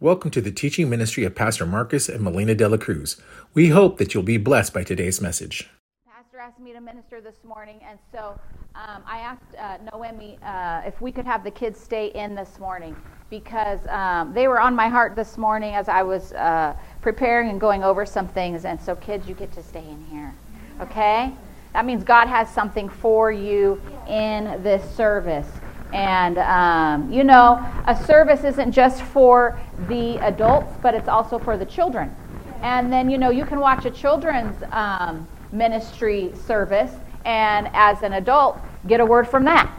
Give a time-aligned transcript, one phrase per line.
[0.00, 3.20] Welcome to the teaching ministry of Pastor Marcus and Melina De La Cruz.
[3.52, 5.68] We hope that you'll be blessed by today's message.
[6.08, 8.38] Pastor asked me to minister this morning, and so
[8.76, 12.60] um, I asked uh, Noemi uh, if we could have the kids stay in this
[12.60, 12.94] morning
[13.28, 17.60] because um, they were on my heart this morning as I was uh, preparing and
[17.60, 18.66] going over some things.
[18.66, 20.32] And so, kids, you get to stay in here,
[20.80, 21.32] okay?
[21.72, 25.48] That means God has something for you in this service.
[25.92, 31.56] And, um, you know, a service isn't just for the adults, but it's also for
[31.56, 32.14] the children.
[32.62, 36.92] And then, you know, you can watch a children's um, ministry service
[37.24, 39.72] and as an adult get a word from that.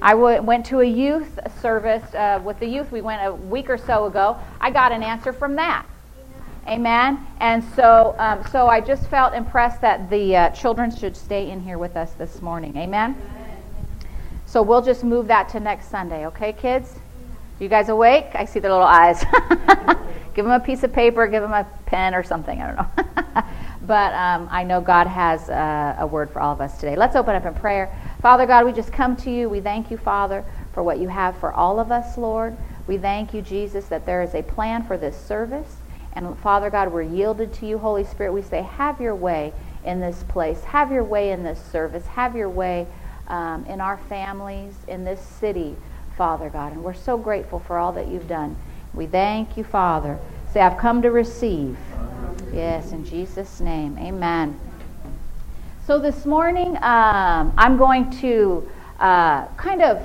[0.00, 2.92] I w- went to a youth service uh, with the youth.
[2.92, 4.38] We went a week or so ago.
[4.60, 5.86] I got an answer from that.
[6.68, 7.26] Amen.
[7.40, 11.60] And so, um, so I just felt impressed that the uh, children should stay in
[11.60, 12.76] here with us this morning.
[12.76, 13.16] Amen.
[14.48, 16.94] So we'll just move that to next Sunday, okay, kids?
[17.60, 18.28] You guys awake?
[18.32, 19.22] I see their little eyes.
[20.34, 22.58] give them a piece of paper, give them a pen or something.
[22.62, 23.42] I don't know.
[23.82, 26.96] but um, I know God has uh, a word for all of us today.
[26.96, 27.94] Let's open up in prayer.
[28.22, 29.50] Father God, we just come to you.
[29.50, 32.56] We thank you, Father, for what you have for all of us, Lord.
[32.86, 35.76] We thank you, Jesus, that there is a plan for this service.
[36.14, 38.32] And Father God, we're yielded to you, Holy Spirit.
[38.32, 39.52] We say, have your way
[39.84, 40.64] in this place.
[40.64, 42.06] Have your way in this service.
[42.06, 42.86] Have your way
[43.28, 45.76] um, in our families, in this city,
[46.16, 46.72] Father God.
[46.72, 48.56] And we're so grateful for all that you've done.
[48.94, 50.18] We thank you, Father.
[50.52, 51.76] Say, I've come to receive.
[52.52, 53.98] Yes, in Jesus' name.
[53.98, 54.58] Amen.
[55.86, 58.68] So this morning, um, I'm going to
[58.98, 60.02] uh, kind of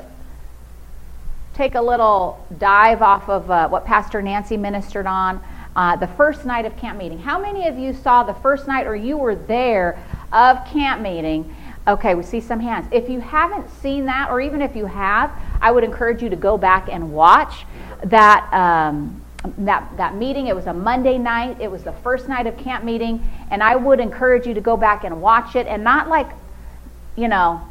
[1.54, 5.42] take a little dive off of uh, what Pastor Nancy ministered on
[5.76, 7.20] uh, the first night of camp meeting.
[7.20, 10.00] How many of you saw the first night or you were there
[10.32, 11.56] of camp meeting?
[11.88, 12.88] Okay, we see some hands.
[12.92, 15.32] If you haven't seen that, or even if you have,
[15.62, 17.66] I would encourage you to go back and watch
[18.06, 18.52] that.
[18.54, 19.20] Um,
[19.58, 21.58] that, that meeting, it was a Monday night.
[21.60, 23.28] It was the first night of camp meeting.
[23.52, 26.30] And I would encourage you to go back and watch it and not like,
[27.16, 27.62] you know,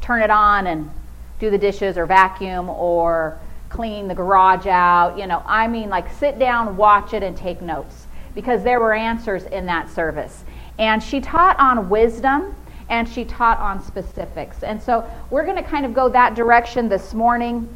[0.00, 0.90] turn it on and
[1.38, 5.18] do the dishes or vacuum or clean the garage out.
[5.18, 8.94] You know, I mean, like sit down, watch it, and take notes because there were
[8.94, 10.44] answers in that service.
[10.78, 12.54] And she taught on wisdom
[12.88, 14.62] and she taught on specifics.
[14.62, 17.68] And so we're going to kind of go that direction this morning.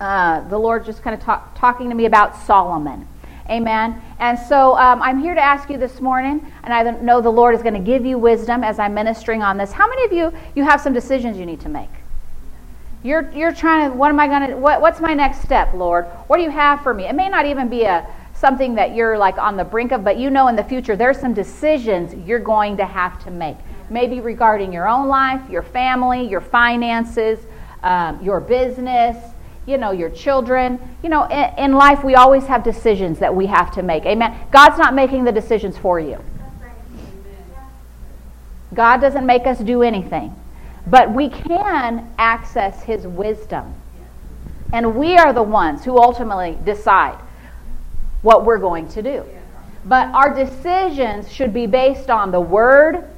[0.00, 3.08] Uh, the Lord just kind of talk, talking to me about Solomon.
[3.50, 4.00] Amen.
[4.18, 7.54] And so um, I'm here to ask you this morning, and I know the Lord
[7.54, 9.72] is going to give you wisdom as I'm ministering on this.
[9.72, 11.88] How many of you you have some decisions you need to make?
[13.02, 13.96] You're you're trying to.
[13.96, 14.56] What am I going to?
[14.56, 16.04] What, what's my next step, Lord?
[16.26, 17.04] What do you have for me?
[17.04, 20.18] It may not even be a something that you're like on the brink of, but
[20.18, 23.56] you know in the future there's some decisions you're going to have to make
[23.90, 27.38] maybe regarding your own life, your family, your finances,
[27.82, 29.16] um, your business,
[29.66, 30.78] you know, your children.
[31.02, 34.06] You know, in, in, life, we always have decisions that we have to make.
[34.06, 34.36] Amen.
[34.50, 36.22] God's not making the decisions for you.
[38.74, 40.34] God doesn't make us do anything.
[40.86, 43.74] But we can access His wisdom.
[44.72, 47.18] And we are the ones who ultimately decide
[48.22, 49.24] what we're going to do.
[49.84, 53.08] But our decisions should be based on the Word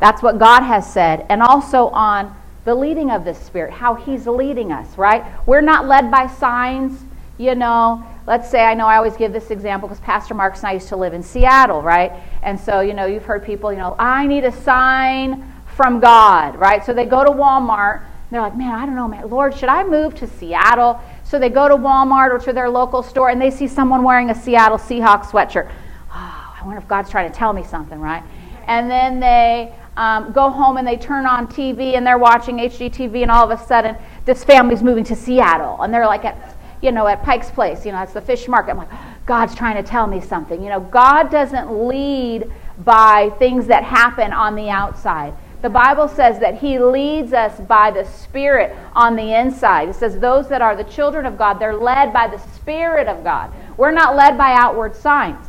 [0.00, 1.26] that's what God has said.
[1.28, 2.34] And also on
[2.64, 5.24] the leading of the Spirit, how He's leading us, right?
[5.46, 7.04] We're not led by signs,
[7.38, 8.04] you know.
[8.26, 10.88] Let's say, I know I always give this example because Pastor Marcus and I used
[10.88, 12.12] to live in Seattle, right?
[12.42, 16.56] And so, you know, you've heard people, you know, I need a sign from God,
[16.56, 16.84] right?
[16.84, 18.02] So they go to Walmart.
[18.30, 19.28] they're like, man, I don't know, man.
[19.28, 21.00] Lord, should I move to Seattle?
[21.24, 24.30] So they go to Walmart or to their local store and they see someone wearing
[24.30, 25.70] a Seattle Seahawks sweatshirt.
[26.12, 28.22] Oh, I wonder if God's trying to tell me something, right?
[28.66, 33.20] And then they um, go home and they turn on TV and they're watching HGTV,
[33.20, 36.90] and all of a sudden this family's moving to Seattle, and they're like at you
[36.90, 38.70] know at Pike's Place, you know, it's the fish market.
[38.70, 40.62] I'm like, God's trying to tell me something.
[40.62, 45.34] You know, God doesn't lead by things that happen on the outside.
[45.60, 49.90] The Bible says that He leads us by the Spirit on the inside.
[49.90, 53.22] It says those that are the children of God, they're led by the Spirit of
[53.22, 53.52] God.
[53.76, 55.44] We're not led by outward signs.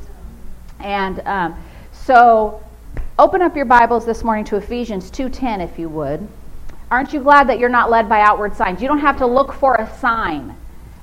[0.82, 1.64] And um,
[1.94, 2.62] so
[3.22, 6.28] Open up your Bibles this morning to Ephesians 2:10 if you would.
[6.90, 8.82] Aren't you glad that you're not led by outward signs?
[8.82, 10.56] You don't have to look for a sign.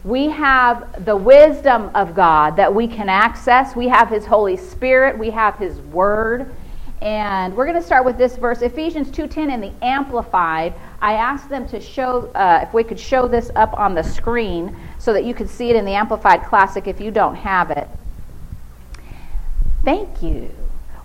[0.02, 3.76] We have the wisdom of God that we can access.
[3.76, 6.52] We have his Holy Spirit, we have his word.
[7.00, 10.74] And we're going to start with this verse, Ephesians 2:10 in the Amplified.
[11.00, 14.74] I asked them to show, uh, if we could show this up on the screen
[14.98, 17.88] so that you could see it in the Amplified Classic if you don't have it.
[19.84, 20.50] Thank you.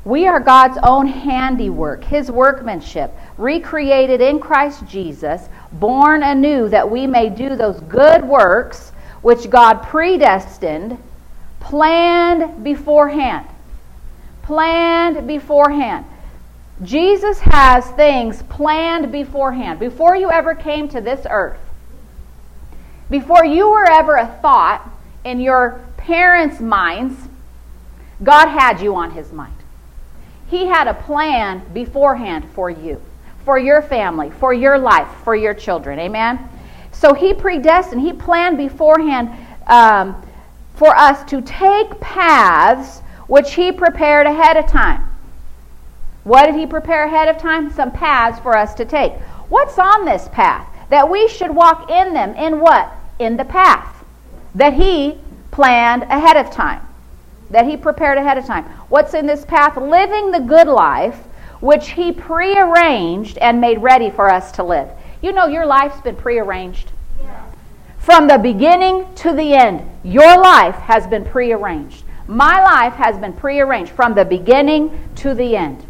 [0.05, 7.07] We are God's own handiwork, His workmanship, recreated in Christ Jesus, born anew that we
[7.07, 8.91] may do those good works
[9.21, 10.97] which God predestined,
[11.61, 13.47] planned beforehand.
[14.41, 16.05] Planned beforehand.
[16.81, 19.79] Jesus has things planned beforehand.
[19.79, 21.59] Before you ever came to this earth,
[23.09, 24.89] before you were ever a thought
[25.23, 27.15] in your parents' minds,
[28.21, 29.62] God had you on his mind.
[30.53, 33.01] He had a plan beforehand for you,
[33.43, 35.97] for your family, for your life, for your children.
[35.97, 36.47] Amen?
[36.91, 39.31] So he predestined, he planned beforehand
[39.65, 40.23] um,
[40.75, 45.09] for us to take paths which he prepared ahead of time.
[46.23, 47.71] What did he prepare ahead of time?
[47.71, 49.13] Some paths for us to take.
[49.49, 50.67] What's on this path?
[50.91, 52.35] That we should walk in them.
[52.35, 52.93] In what?
[53.17, 54.05] In the path
[54.53, 55.17] that he
[55.49, 56.85] planned ahead of time.
[57.53, 58.65] That he prepared ahead of time.
[58.89, 59.77] What's in this path?
[59.77, 61.17] Living the good life
[61.61, 64.89] which he prearranged and made ready for us to live.
[65.21, 66.91] You know, your life's been prearranged.
[67.97, 72.03] From the beginning to the end, your life has been prearranged.
[72.27, 75.85] My life has been prearranged from the beginning to the end.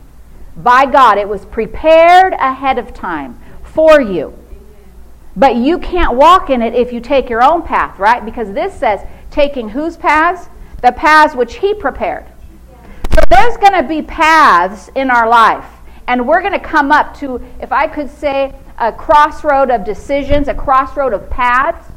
[0.55, 4.37] By God, it was prepared ahead of time for you.
[5.35, 8.23] But you can't walk in it if you take your own path, right?
[8.23, 8.99] Because this says
[9.31, 10.49] taking whose paths?
[10.83, 12.25] The paths which He prepared.
[13.13, 15.65] So there's going to be paths in our life.
[16.07, 20.47] And we're going to come up to, if I could say, a crossroad of decisions,
[20.47, 21.89] a crossroad of paths.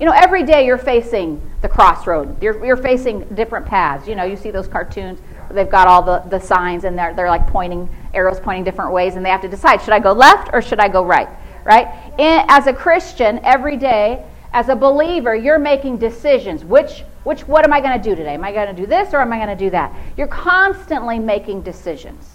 [0.00, 2.42] You know, every day you're facing the crossroad.
[2.42, 4.08] You're, you're facing different paths.
[4.08, 5.20] You know, you see those cartoons
[5.52, 9.16] they've got all the, the signs and they're, they're like pointing, arrows pointing different ways,
[9.16, 11.28] and they have to decide should I go left or should I go right?
[11.64, 11.86] Right?
[12.18, 16.64] And as a Christian, every day, as a believer, you're making decisions.
[16.64, 18.34] Which, which, what am I going to do today?
[18.34, 19.94] Am I going to do this or am I going to do that?
[20.16, 22.28] You're constantly making decisions.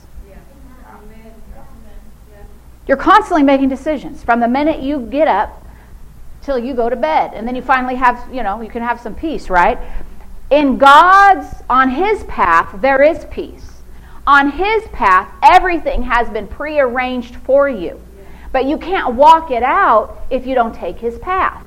[2.88, 5.62] You're constantly making decisions from the minute you get up
[6.42, 7.34] till you go to bed.
[7.34, 9.78] And then you finally have, you know, you can have some peace, right?
[10.50, 13.81] In God's, on His path, there is peace.
[14.25, 18.01] On His path, everything has been prearranged for you.
[18.54, 21.67] But you can't walk it out if you don't take His path.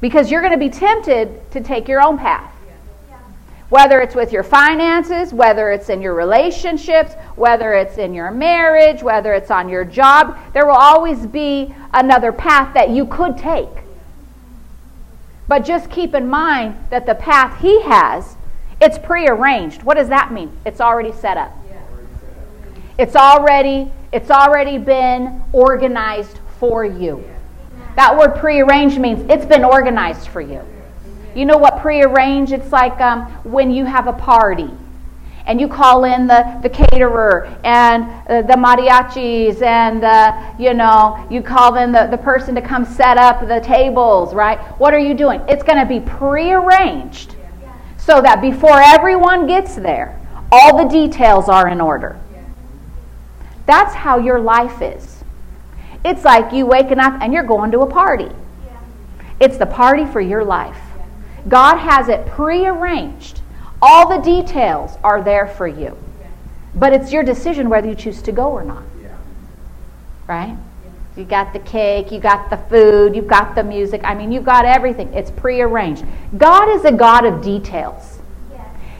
[0.00, 2.52] Because you're going to be tempted to take your own path.
[3.68, 9.02] Whether it's with your finances, whether it's in your relationships, whether it's in your marriage,
[9.02, 13.68] whether it's on your job, there will always be another path that you could take.
[15.48, 18.36] But just keep in mind that the path he has,
[18.80, 19.82] it's prearranged.
[19.82, 20.56] What does that mean?
[20.64, 21.52] It's already set up.
[22.98, 27.22] It's already it's already been organized for you.
[27.98, 30.62] That word prearranged means it's been organized for you.
[31.34, 32.52] You know what prearrange?
[32.52, 34.70] It's like um, when you have a party
[35.46, 41.26] and you call in the, the caterer and uh, the mariachis and uh, you know
[41.28, 45.00] you call in the, the person to come set up the tables right what are
[45.00, 47.34] you doing it's going to be prearranged
[47.96, 50.16] so that before everyone gets there
[50.52, 52.16] all the details are in order
[53.66, 55.17] that's how your life is
[56.04, 58.30] it's like you waking up and you're going to a party
[59.40, 60.78] it's the party for your life
[61.48, 63.40] God has it prearranged.
[63.80, 65.96] All the details are there for you.
[66.74, 68.82] But it's your decision whether you choose to go or not.
[70.26, 70.56] Right?
[71.16, 74.02] You got the cake, you got the food, you've got the music.
[74.04, 75.12] I mean, you've got everything.
[75.14, 76.04] It's prearranged.
[76.36, 78.18] God is a God of details.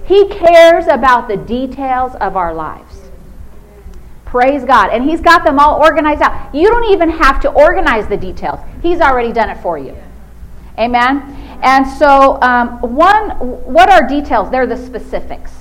[0.04, 2.97] He cares about the details of our lives.
[4.28, 4.90] Praise God.
[4.90, 6.54] And He's got them all organized out.
[6.54, 9.96] You don't even have to organize the details, He's already done it for you.
[10.78, 11.34] Amen?
[11.62, 14.50] And so, um, one, what are details?
[14.50, 15.52] They're the specifics.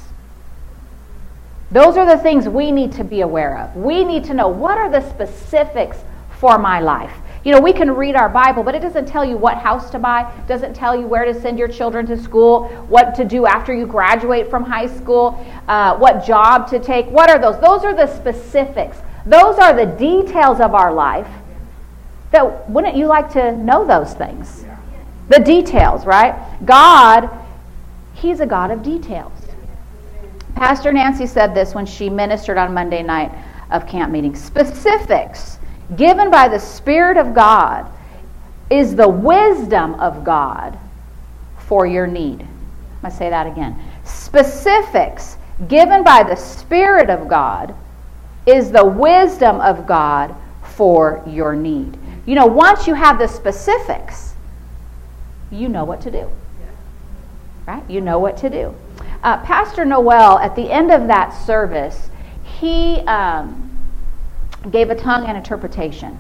[1.72, 3.76] Those are the things we need to be aware of.
[3.76, 5.98] We need to know what are the specifics
[6.40, 7.14] for my life.
[7.48, 10.00] You know, we can read our Bible, but it doesn't tell you what house to
[10.00, 13.74] buy, doesn't tell you where to send your children to school, what to do after
[13.74, 17.06] you graduate from high school, uh, what job to take.
[17.06, 17.58] What are those?
[17.62, 18.98] Those are the specifics.
[19.26, 21.30] Those are the details of our life.
[22.32, 24.66] That wouldn't you like to know those things?
[25.30, 26.36] The details, right?
[26.66, 27.30] God,
[28.14, 29.32] He's a God of details.
[30.56, 33.32] Pastor Nancy said this when she ministered on Monday night
[33.72, 34.36] of camp meeting.
[34.36, 35.57] Specifics
[35.96, 37.90] given by the Spirit of God
[38.70, 40.78] is the wisdom of God
[41.60, 42.42] for your need.
[42.42, 43.80] I'm going to say that again.
[44.04, 47.74] Specifics given by the Spirit of God
[48.46, 50.36] is the wisdom of God
[50.76, 51.98] for your need.
[52.26, 54.34] You know, once you have the specifics,
[55.52, 56.30] you know what to do.
[57.66, 57.84] Right?
[57.90, 58.76] You know what to do.
[59.24, 62.10] Uh, Pastor Noel, at the end of that service,
[62.60, 63.67] he um,
[64.72, 66.18] gave a tongue and interpretation.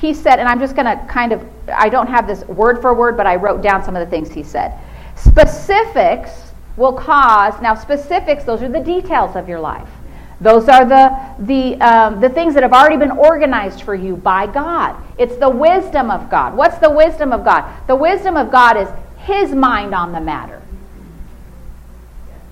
[0.00, 2.92] he said, and I'm just going to kind of, I don't have this word for
[2.94, 4.78] word, but I wrote down some of the things he said.
[5.16, 9.88] Specifics will cause, now, specifics, those are the details of your life.
[10.40, 14.46] Those are the, the, um, the things that have already been organized for you by
[14.46, 14.96] God.
[15.16, 16.56] It's the wisdom of God.
[16.56, 17.70] What's the wisdom of God?
[17.86, 20.60] The wisdom of God is His mind on the matter,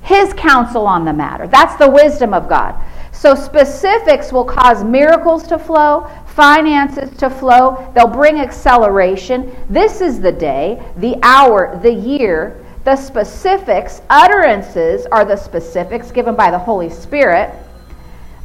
[0.02, 1.48] His counsel on the matter.
[1.48, 2.80] That's the wisdom of God.
[3.12, 9.54] So, specifics will cause miracles to flow, finances to flow, they'll bring acceleration.
[9.68, 12.64] This is the day, the hour, the year.
[12.84, 17.54] The specifics, utterances, are the specifics given by the Holy Spirit.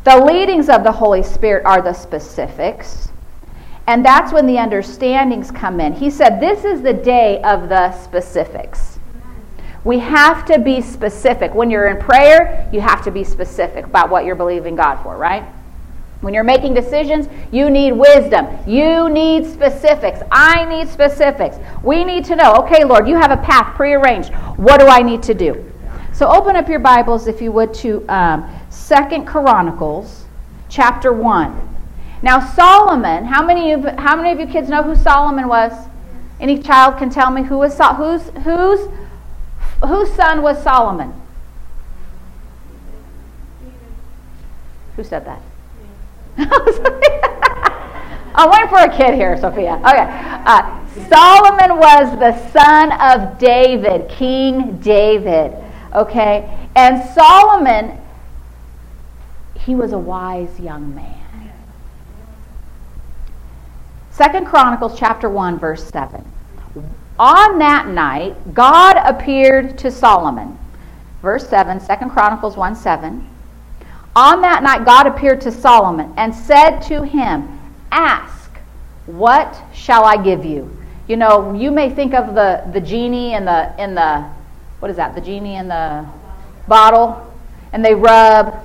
[0.03, 3.09] The leadings of the Holy Spirit are the specifics.
[3.87, 5.93] And that's when the understandings come in.
[5.93, 8.94] He said, This is the day of the specifics.
[9.85, 11.53] We have to be specific.
[11.53, 15.15] When you're in prayer, you have to be specific about what you're believing God for,
[15.15, 15.45] right?
[16.21, 18.47] When you're making decisions, you need wisdom.
[18.67, 20.21] You need specifics.
[20.31, 21.57] I need specifics.
[21.83, 24.33] We need to know, okay, Lord, you have a path prearranged.
[24.57, 25.71] What do I need to do?
[26.13, 30.25] So open up your Bibles, if you would, to um, Second Chronicles
[30.67, 31.75] chapter 1.
[32.23, 35.73] Now Solomon, how many of how many of you kids know who Solomon was?
[36.39, 38.89] Any child can tell me who was whose whose
[39.87, 41.13] whose son was Solomon?
[44.95, 45.41] Who said that?
[48.35, 49.75] I'm waiting for a kid here, Sophia.
[49.75, 50.07] Okay.
[50.45, 55.53] Uh, Solomon was the son of David, King David.
[55.93, 56.49] Okay.
[56.75, 57.99] And Solomon
[59.65, 61.51] he was a wise young man.
[64.11, 66.23] Second Chronicles chapter 1 verse 7.
[67.17, 70.57] On that night God appeared to Solomon.
[71.21, 73.27] Verse 7, 2 Chronicles 1 7.
[74.15, 77.59] On that night God appeared to Solomon and said to him,
[77.91, 78.51] Ask,
[79.05, 80.75] what shall I give you?
[81.07, 84.25] You know, you may think of the, the genie in the in the
[84.79, 85.15] what is that?
[85.15, 86.05] The genie in the
[86.67, 87.33] bottle,
[87.73, 88.63] and they rub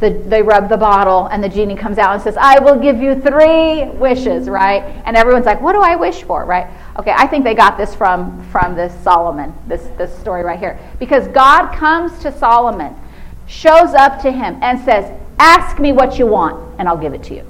[0.00, 3.00] the, they rub the bottle, and the genie comes out and says, I will give
[3.00, 4.82] you three wishes, right?
[5.04, 6.66] And everyone's like, What do I wish for, right?
[6.98, 10.78] Okay, I think they got this from, from this Solomon, this, this story right here.
[10.98, 12.94] Because God comes to Solomon,
[13.46, 17.22] shows up to him, and says, Ask me what you want, and I'll give it
[17.24, 17.44] to you.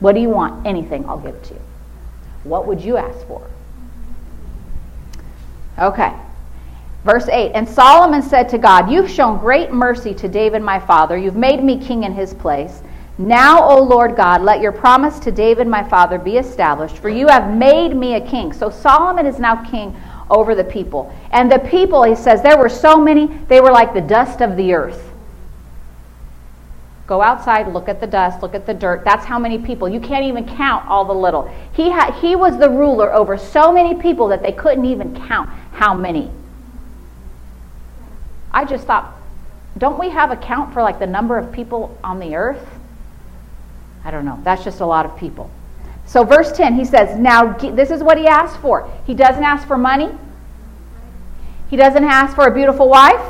[0.00, 0.66] What do you want?
[0.66, 1.60] Anything, I'll give it to you.
[2.44, 3.48] What would you ask for?
[5.78, 6.12] Okay.
[7.04, 11.16] Verse 8 And Solomon said to God, You've shown great mercy to David my father.
[11.16, 12.82] You've made me king in his place.
[13.18, 17.28] Now, O Lord God, let your promise to David my father be established, for you
[17.28, 18.52] have made me a king.
[18.52, 19.94] So Solomon is now king
[20.30, 21.14] over the people.
[21.30, 24.56] And the people, he says, there were so many, they were like the dust of
[24.56, 25.10] the earth.
[27.06, 29.04] Go outside, look at the dust, look at the dirt.
[29.04, 29.88] That's how many people.
[29.88, 31.54] You can't even count all the little.
[31.74, 35.50] He, ha- he was the ruler over so many people that they couldn't even count
[35.72, 36.30] how many.
[38.50, 39.14] I just thought,
[39.76, 42.66] don't we have a count for like the number of people on the earth?
[44.04, 44.40] I don't know.
[44.42, 45.50] That's just a lot of people.
[46.06, 48.90] So, verse 10, he says, Now, this is what he asked for.
[49.06, 50.10] He doesn't ask for money,
[51.70, 53.24] he doesn't ask for a beautiful wife,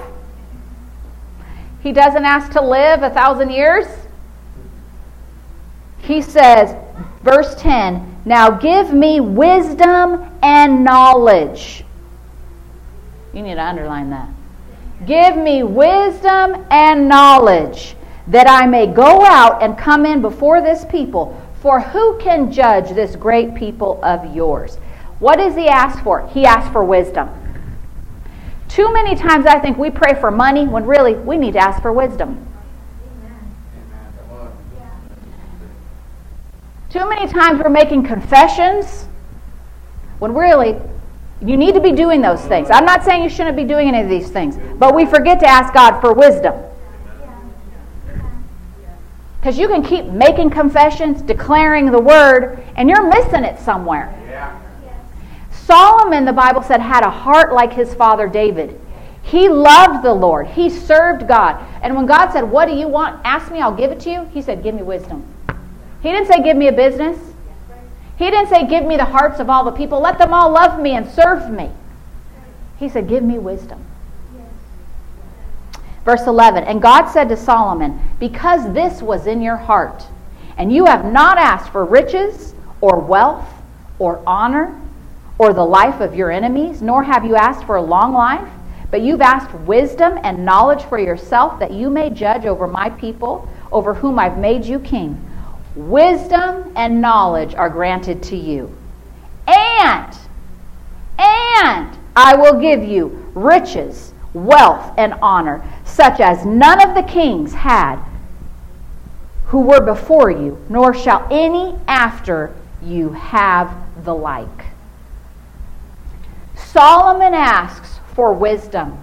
[1.82, 3.86] he doesn't ask to live a thousand years.
[6.02, 6.76] He says,
[7.22, 11.84] verse 10, Now give me wisdom and knowledge.
[13.32, 14.28] You need to underline that.
[15.06, 17.96] Give me wisdom and knowledge
[18.28, 21.40] that I may go out and come in before this people.
[21.60, 24.76] For who can judge this great people of yours?
[25.18, 26.26] What does he ask for?
[26.28, 27.30] He asks for wisdom.
[28.68, 31.80] Too many times I think we pray for money when really we need to ask
[31.82, 32.46] for wisdom.
[36.90, 39.06] Too many times we're making confessions
[40.18, 40.76] when really
[41.40, 42.68] you need to be doing those things.
[42.70, 45.46] I'm not saying you shouldn't be doing any of these things, but we forget to
[45.46, 46.54] ask God for wisdom.
[49.42, 54.14] Because you can keep making confessions, declaring the word, and you're missing it somewhere.
[55.50, 58.80] Solomon, the Bible said, had a heart like his father David.
[59.24, 60.46] He loved the Lord.
[60.46, 61.60] He served God.
[61.82, 63.20] And when God said, What do you want?
[63.24, 64.24] Ask me, I'll give it to you.
[64.26, 65.26] He said, Give me wisdom.
[66.02, 67.18] He didn't say, Give me a business.
[68.18, 70.00] He didn't say, Give me the hearts of all the people.
[70.00, 71.70] Let them all love me and serve me.
[72.78, 73.84] He said, Give me wisdom.
[76.04, 80.04] Verse 11 And God said to Solomon, Because this was in your heart,
[80.56, 83.48] and you have not asked for riches or wealth
[83.98, 84.78] or honor
[85.38, 88.48] or the life of your enemies, nor have you asked for a long life,
[88.90, 93.48] but you've asked wisdom and knowledge for yourself that you may judge over my people,
[93.72, 95.18] over whom I've made you king.
[95.74, 98.70] wisdom and knowledge are granted to you.
[99.46, 100.14] And,
[101.18, 107.52] and I will give you riches, wealth, and honor, such as none of the kings
[107.52, 108.02] had
[109.46, 113.74] who were before you, nor shall any after you have
[114.04, 114.66] the like.
[116.56, 118.98] Solomon asks for wisdom.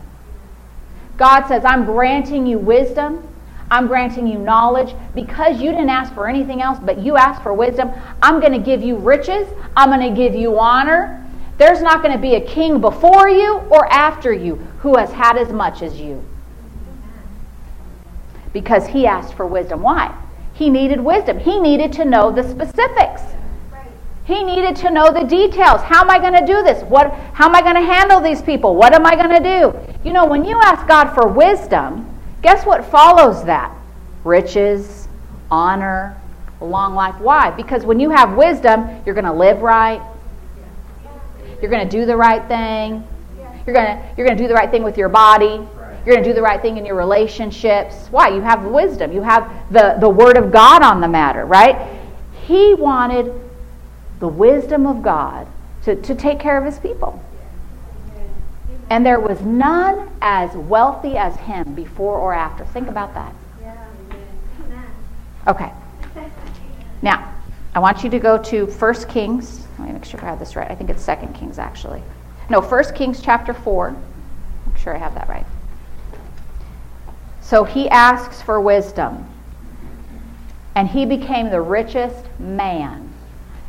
[1.17, 3.27] God says, I'm granting you wisdom.
[3.69, 7.53] I'm granting you knowledge because you didn't ask for anything else, but you asked for
[7.53, 7.91] wisdom.
[8.21, 9.47] I'm going to give you riches.
[9.77, 11.18] I'm going to give you honor.
[11.59, 15.37] There's not going to be a king before you or after you who has had
[15.37, 16.23] as much as you.
[18.53, 19.81] Because he asked for wisdom.
[19.83, 20.17] Why?
[20.53, 21.37] He needed wisdom.
[21.37, 23.21] He needed to know the specifics.
[24.23, 25.81] He needed to know the details.
[25.81, 26.81] How am I going to do this?
[26.83, 28.75] What, how am I going to handle these people?
[28.75, 29.97] What am I going to do?
[30.07, 32.07] You know, when you ask God for wisdom,
[32.41, 33.75] guess what follows that?
[34.23, 35.09] Riches,
[35.51, 36.15] honor,
[36.61, 37.19] long life.
[37.19, 37.51] Why?
[37.51, 40.01] Because when you have wisdom, you're going to live right.
[41.61, 43.07] You're going to do the right thing.
[43.65, 45.67] You're going to, you're going to do the right thing with your body.
[46.05, 48.07] You're going to do the right thing in your relationships.
[48.09, 48.29] Why?
[48.29, 49.11] You have wisdom.
[49.11, 51.99] You have the, the Word of God on the matter, right?
[52.45, 53.33] He wanted
[54.19, 55.47] the wisdom of God
[55.83, 57.23] to, to take care of his people.
[58.89, 62.65] And there was none as wealthy as him before or after.
[62.65, 63.35] Think about that.
[65.47, 65.71] Okay.
[67.01, 67.33] Now,
[67.75, 69.67] I want you to go to 1 Kings.
[69.77, 70.69] Let me make sure I have this right.
[70.69, 72.01] I think it's 2 Kings, actually.
[72.49, 73.95] No, 1 Kings chapter 4.
[74.67, 75.45] Make sure I have that right.
[77.41, 79.27] So he asks for wisdom.
[80.75, 83.09] And he became the richest man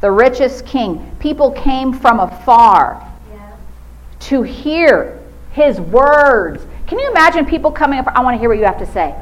[0.01, 1.15] the richest king.
[1.19, 3.57] People came from afar yeah.
[4.21, 5.21] to hear
[5.53, 6.65] his words.
[6.87, 8.09] Can you imagine people coming up?
[8.09, 9.15] I want to hear what you have to say.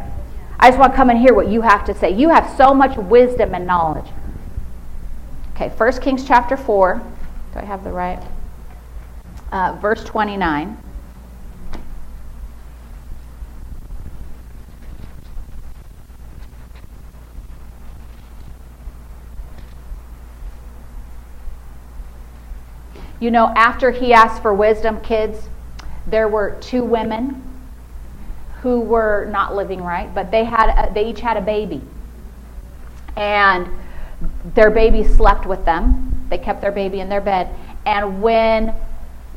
[0.61, 2.11] I just want to come and hear what you have to say.
[2.11, 4.07] You have so much wisdom and knowledge.
[5.61, 7.03] Okay, 1 Kings chapter 4.
[7.53, 8.23] Do I have the right?
[9.51, 10.79] Uh, verse 29.
[23.19, 25.49] You know, after he asked for wisdom, kids,
[26.07, 27.43] there were two women
[28.63, 31.83] who were not living right, but they had a, they each had a baby.
[33.17, 33.69] And
[34.55, 36.27] their baby slept with them.
[36.29, 37.49] They kept their baby in their bed.
[37.87, 38.75] And when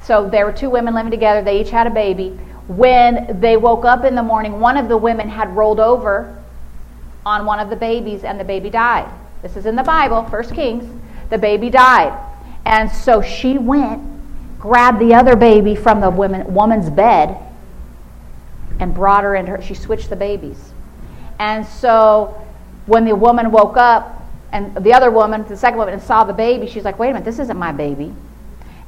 [0.04, 2.30] so there were two women living together, they each had a baby.
[2.68, 6.42] When they woke up in the morning, one of the women had rolled over
[7.26, 9.10] on one of the babies and the baby died.
[9.42, 10.86] This is in the Bible, First Kings.
[11.30, 12.18] The baby died.
[12.66, 14.02] And so she went,
[14.60, 17.38] grabbed the other baby from the woman, woman's bed,
[18.80, 19.62] and brought her into her.
[19.62, 20.74] She switched the babies.
[21.40, 22.42] And so
[22.86, 24.21] when the woman woke up,
[24.52, 27.26] and the other woman, the second woman, saw the baby, she's like, wait a minute,
[27.26, 28.14] this isn't my baby.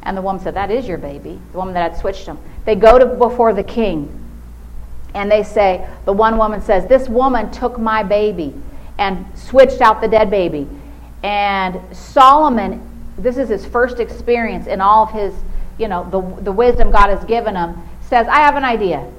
[0.04, 2.38] And the woman said, that is your baby, the woman that had switched them.
[2.66, 4.20] They go to before the king,
[5.14, 8.54] and they say, the one woman says, this woman took my baby
[8.98, 10.68] and switched out the dead baby.
[11.24, 15.34] And Solomon this is his first experience in all of his,
[15.78, 19.10] you know, the, the wisdom God has given him, says, I have an idea.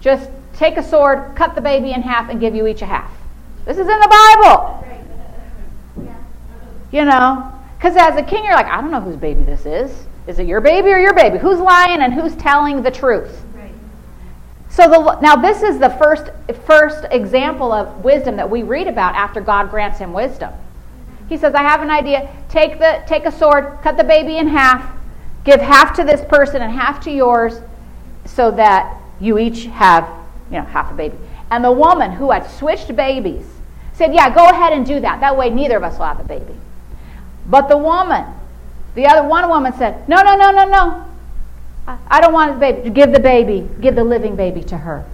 [0.00, 3.10] Just take a sword, cut the baby in half, and give you each a half.
[3.64, 4.86] This is in the Bible.
[6.92, 10.06] You know, because as a king, you're like, I don't know whose baby this is.
[10.26, 11.38] Is it your baby or your baby?
[11.38, 13.42] Who's lying and who's telling the truth?
[13.54, 13.72] Right.
[14.68, 16.30] So the, now this is the first
[16.64, 20.52] first example of wisdom that we read about after God grants him wisdom.
[21.28, 22.28] He says, I have an idea.
[22.48, 24.96] Take, the, take a sword, cut the baby in half,
[25.44, 27.60] give half to this person and half to yours,
[28.24, 30.08] so that you each have
[30.50, 31.16] you know, half a baby.
[31.50, 33.46] And the woman who had switched babies
[33.92, 35.20] said, Yeah, go ahead and do that.
[35.20, 36.54] That way neither of us will have a baby.
[37.50, 38.24] But the woman,
[38.94, 41.04] the other one woman said, No, no, no, no, no.
[42.08, 42.90] I don't want the baby.
[42.90, 45.04] Give the baby, give the living baby to her.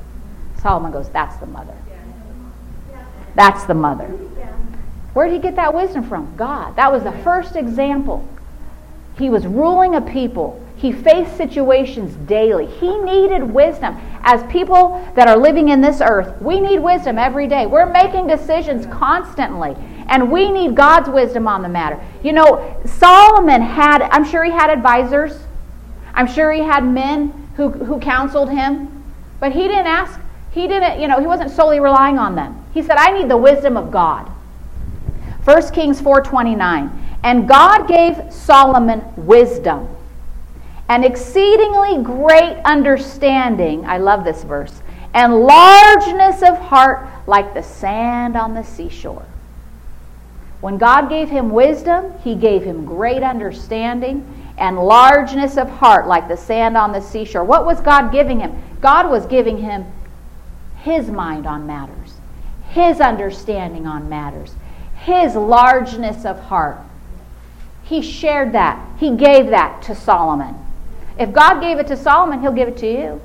[0.61, 1.75] Solomon goes, That's the mother.
[3.35, 4.07] That's the mother.
[5.15, 6.37] Where did he get that wisdom from?
[6.37, 6.77] God.
[6.77, 8.29] That was the first example.
[9.19, 10.63] He was ruling a people.
[10.77, 12.67] He faced situations daily.
[12.67, 13.97] He needed wisdom.
[14.23, 17.65] As people that are living in this earth, we need wisdom every day.
[17.65, 19.75] We're making decisions constantly,
[20.09, 22.01] and we need God's wisdom on the matter.
[22.23, 25.39] You know, Solomon had, I'm sure he had advisors.
[26.15, 29.05] I'm sure he had men who, who counseled him,
[29.41, 30.19] but he didn't ask,
[30.51, 32.65] he didn't, you know, he wasn't solely relying on them.
[32.73, 34.31] He said, I need the wisdom of God.
[35.45, 36.91] 1 Kings 4:29.
[37.23, 39.89] And God gave Solomon wisdom
[40.89, 43.85] and exceedingly great understanding.
[43.87, 44.83] I love this verse.
[45.15, 49.25] And largeness of heart like the sand on the seashore.
[50.61, 54.27] When God gave him wisdom, he gave him great understanding
[54.59, 57.45] and largeness of heart like the sand on the seashore.
[57.45, 58.63] What was God giving him?
[58.81, 59.85] God was giving him
[60.79, 62.15] his mind on matters,
[62.71, 64.55] his understanding on matters,
[64.97, 66.79] his largeness of heart.
[67.83, 68.85] He shared that.
[68.99, 70.55] He gave that to Solomon.
[71.19, 73.21] If God gave it to Solomon, he'll give it to you.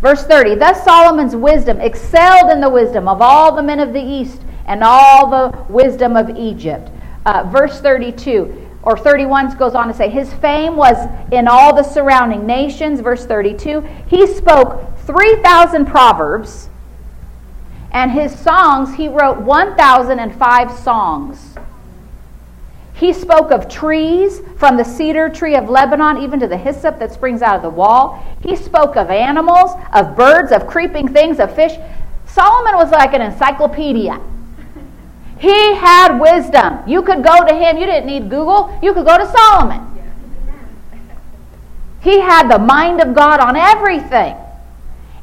[0.00, 4.02] Verse 30 Thus Solomon's wisdom excelled in the wisdom of all the men of the
[4.02, 6.90] east and all the wisdom of Egypt.
[7.26, 10.96] Uh, verse 32 or 31 goes on to say, His fame was
[11.32, 13.00] in all the surrounding nations.
[13.00, 16.68] Verse 32 He spoke 3,000 proverbs,
[17.92, 21.54] and his songs, he wrote 1,005 songs.
[22.94, 27.12] He spoke of trees, from the cedar tree of Lebanon even to the hyssop that
[27.12, 28.24] springs out of the wall.
[28.42, 31.76] He spoke of animals, of birds, of creeping things, of fish.
[32.26, 34.20] Solomon was like an encyclopedia.
[35.44, 36.78] He had wisdom.
[36.86, 37.76] You could go to him.
[37.76, 38.78] You didn't need Google.
[38.82, 39.82] You could go to Solomon.
[42.00, 44.36] He had the mind of God on everything.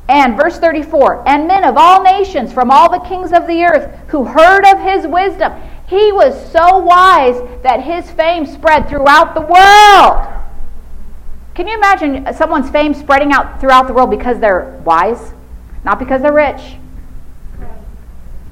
[0.07, 3.97] And verse 34 And men of all nations from all the kings of the earth
[4.09, 5.53] who heard of his wisdom.
[5.87, 10.27] He was so wise that his fame spread throughout the world.
[11.55, 15.33] Can you imagine someone's fame spreading out throughout the world because they're wise?
[15.83, 16.75] Not because they're rich.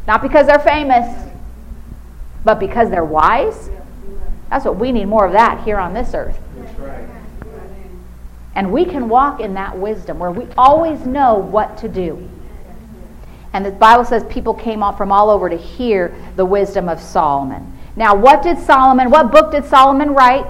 [0.07, 1.28] Not because they're famous.
[2.43, 3.69] But because they're wise?
[4.49, 6.39] That's what we need more of that here on this earth.
[8.55, 12.29] And we can walk in that wisdom where we always know what to do.
[13.53, 16.99] And the Bible says people came off from all over to hear the wisdom of
[17.01, 17.77] Solomon.
[17.95, 20.45] Now, what did Solomon, what book did Solomon write?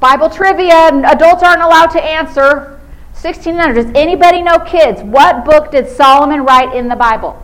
[0.00, 2.80] Bible trivia, adults aren't allowed to answer.
[3.14, 3.74] 1600.
[3.74, 5.02] Does anybody know kids?
[5.02, 7.40] What book did Solomon write in the Bible?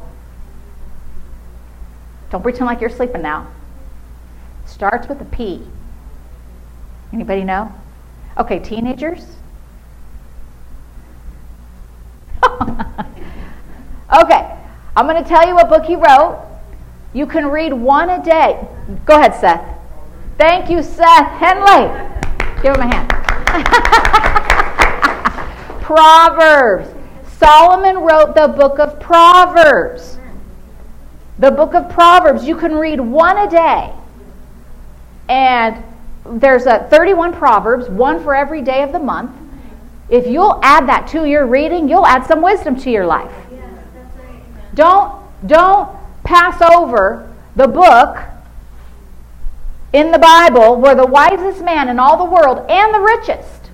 [2.30, 3.46] Don't pretend like you're sleeping now.
[4.66, 5.62] Starts with a P.
[7.12, 7.72] Anybody know?
[8.38, 9.24] Okay, teenagers?
[14.12, 14.56] Okay,
[14.96, 16.44] I'm going to tell you what book he wrote.
[17.12, 18.66] You can read one a day.
[19.04, 19.64] Go ahead, Seth.
[20.36, 21.86] Thank you, Seth Henley.
[22.60, 23.08] Give him a hand.
[25.82, 26.88] Proverbs.
[27.38, 30.18] Solomon wrote the book of Proverbs.
[31.40, 32.44] The book of Proverbs.
[32.44, 33.92] You can read one a day.
[35.28, 35.82] And
[36.24, 39.32] there's a 31 Proverbs, one for every day of the month.
[40.10, 43.32] If you'll add that to your reading, you'll add some wisdom to your life.
[44.74, 48.18] Don't, don't pass over the book
[49.92, 53.70] in the Bible where the wisest man in all the world and the richest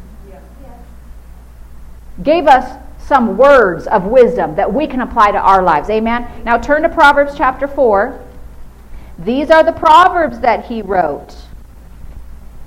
[2.22, 5.88] gave us some words of wisdom that we can apply to our lives.
[5.88, 6.26] Amen.
[6.44, 8.20] Now turn to Proverbs chapter 4.
[9.20, 11.34] These are the Proverbs that he wrote.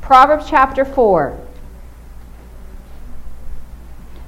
[0.01, 1.37] Proverbs chapter 4.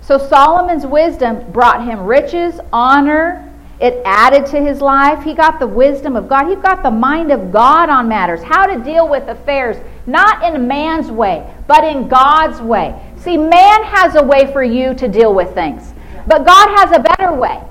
[0.02, 3.47] So Solomon's wisdom brought him riches, honor,
[3.82, 5.24] it added to his life.
[5.24, 6.47] He got the wisdom of God.
[6.47, 10.67] He got the mind of God on matters, how to deal with affairs, not in
[10.67, 12.95] man's way, but in God's way.
[13.17, 15.93] See, man has a way for you to deal with things,
[16.32, 17.62] but God has a better way.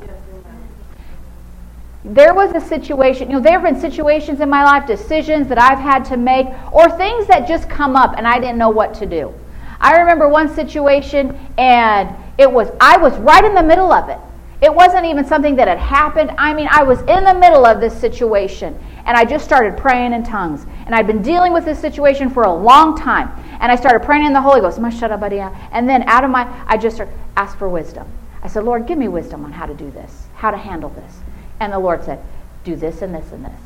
[2.04, 5.58] There was a situation, you know, there have been situations in my life, decisions that
[5.58, 8.92] I've had to make, or things that just come up and I didn't know what
[8.96, 9.32] to do.
[9.80, 14.18] I remember one situation and it was, I was right in the middle of it.
[14.60, 16.30] It wasn't even something that had happened.
[16.36, 20.12] I mean, I was in the middle of this situation and I just started praying
[20.12, 20.66] in tongues.
[20.84, 23.30] And I'd been dealing with this situation for a long time.
[23.60, 24.78] And I started praying in the Holy Ghost.
[24.78, 27.00] And then out of my, I just
[27.38, 28.06] asked for wisdom.
[28.42, 31.18] I said, Lord, give me wisdom on how to do this, how to handle this.
[31.58, 32.20] And the Lord said,
[32.64, 33.60] do this and this and this.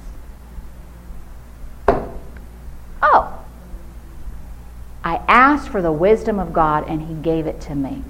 [3.02, 3.40] Oh.
[5.02, 8.02] I asked for the wisdom of God and He gave it to me.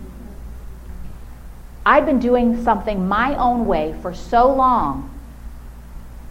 [1.85, 5.11] I've been doing something my own way for so long.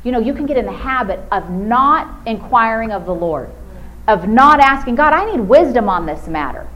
[0.03, 3.49] You know, you can get in the habit of not inquiring of the Lord,
[4.07, 6.67] of not asking God, I need wisdom on this matter.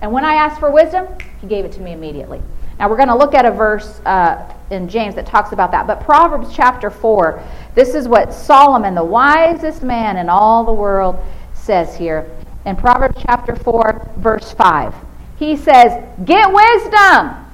[0.00, 1.08] And when I asked for wisdom,
[1.40, 2.42] He gave it to me immediately.
[2.78, 5.86] Now, we're going to look at a verse uh, in James that talks about that.
[5.86, 7.42] But Proverbs chapter 4,
[7.74, 11.18] this is what Solomon, the wisest man in all the world,
[11.54, 12.30] says here.
[12.66, 14.94] In Proverbs chapter 4, verse 5,
[15.38, 17.44] he says, Get wisdom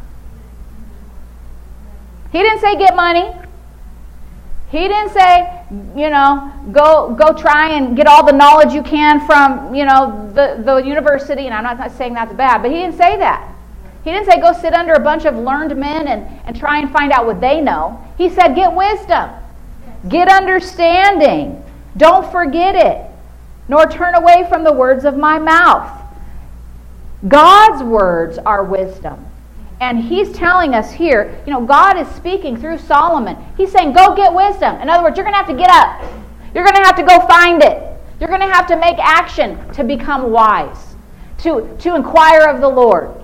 [2.33, 3.33] he didn't say get money.
[4.71, 5.65] He didn't say,
[5.97, 10.31] you know, go go try and get all the knowledge you can from, you know,
[10.33, 11.47] the, the university.
[11.47, 13.50] And I'm not, not saying that's bad, but he didn't say that.
[14.05, 16.91] He didn't say go sit under a bunch of learned men and, and try and
[16.91, 18.03] find out what they know.
[18.17, 19.31] He said get wisdom.
[20.09, 21.63] Get understanding.
[21.97, 23.05] Don't forget it,
[23.69, 26.01] nor turn away from the words of my mouth.
[27.29, 29.27] God's words are wisdom.
[29.81, 33.37] And he's telling us here, you know, God is speaking through Solomon.
[33.57, 34.77] He's saying, go get wisdom.
[34.81, 36.03] In other words, you're going to have to get up.
[36.55, 37.87] You're going to have to go find it.
[38.19, 40.95] You're going to have to make action to become wise,
[41.39, 43.20] to, to inquire of the Lord.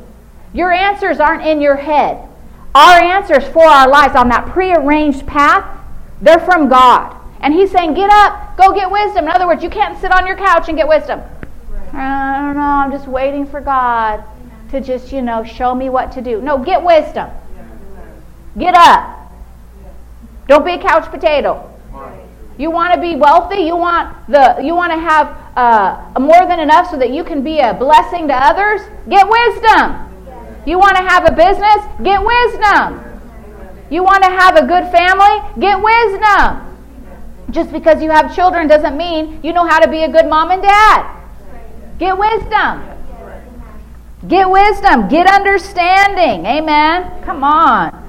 [0.56, 2.26] Your answers aren't in your head.
[2.74, 5.64] Our answers for our lives on that prearranged path,
[6.22, 7.14] they're from God.
[7.42, 9.26] And He's saying, get up, go get wisdom.
[9.26, 11.20] In other words, you can't sit on your couch and get wisdom.
[11.92, 14.24] I don't know, I'm just waiting for God
[14.70, 16.40] to just, you know, show me what to do.
[16.40, 17.30] No, get wisdom.
[18.58, 19.30] Get up.
[20.48, 21.70] Don't be a couch potato.
[22.56, 23.60] You want to be wealthy.
[23.60, 24.58] You want the.
[24.62, 28.28] You want to have uh, more than enough so that you can be a blessing
[28.28, 28.80] to others.
[29.10, 30.05] Get wisdom.
[30.66, 31.80] You want to have a business.
[32.02, 33.00] Get wisdom.
[33.88, 35.60] You want to have a good family.
[35.60, 36.76] Get wisdom.
[37.50, 40.50] Just because you have children doesn't mean you know how to be a good mom
[40.50, 41.16] and dad.
[41.98, 42.82] Get wisdom.
[44.26, 45.08] Get wisdom.
[45.08, 46.44] Get understanding.
[46.44, 47.22] Amen.
[47.22, 48.02] Come on.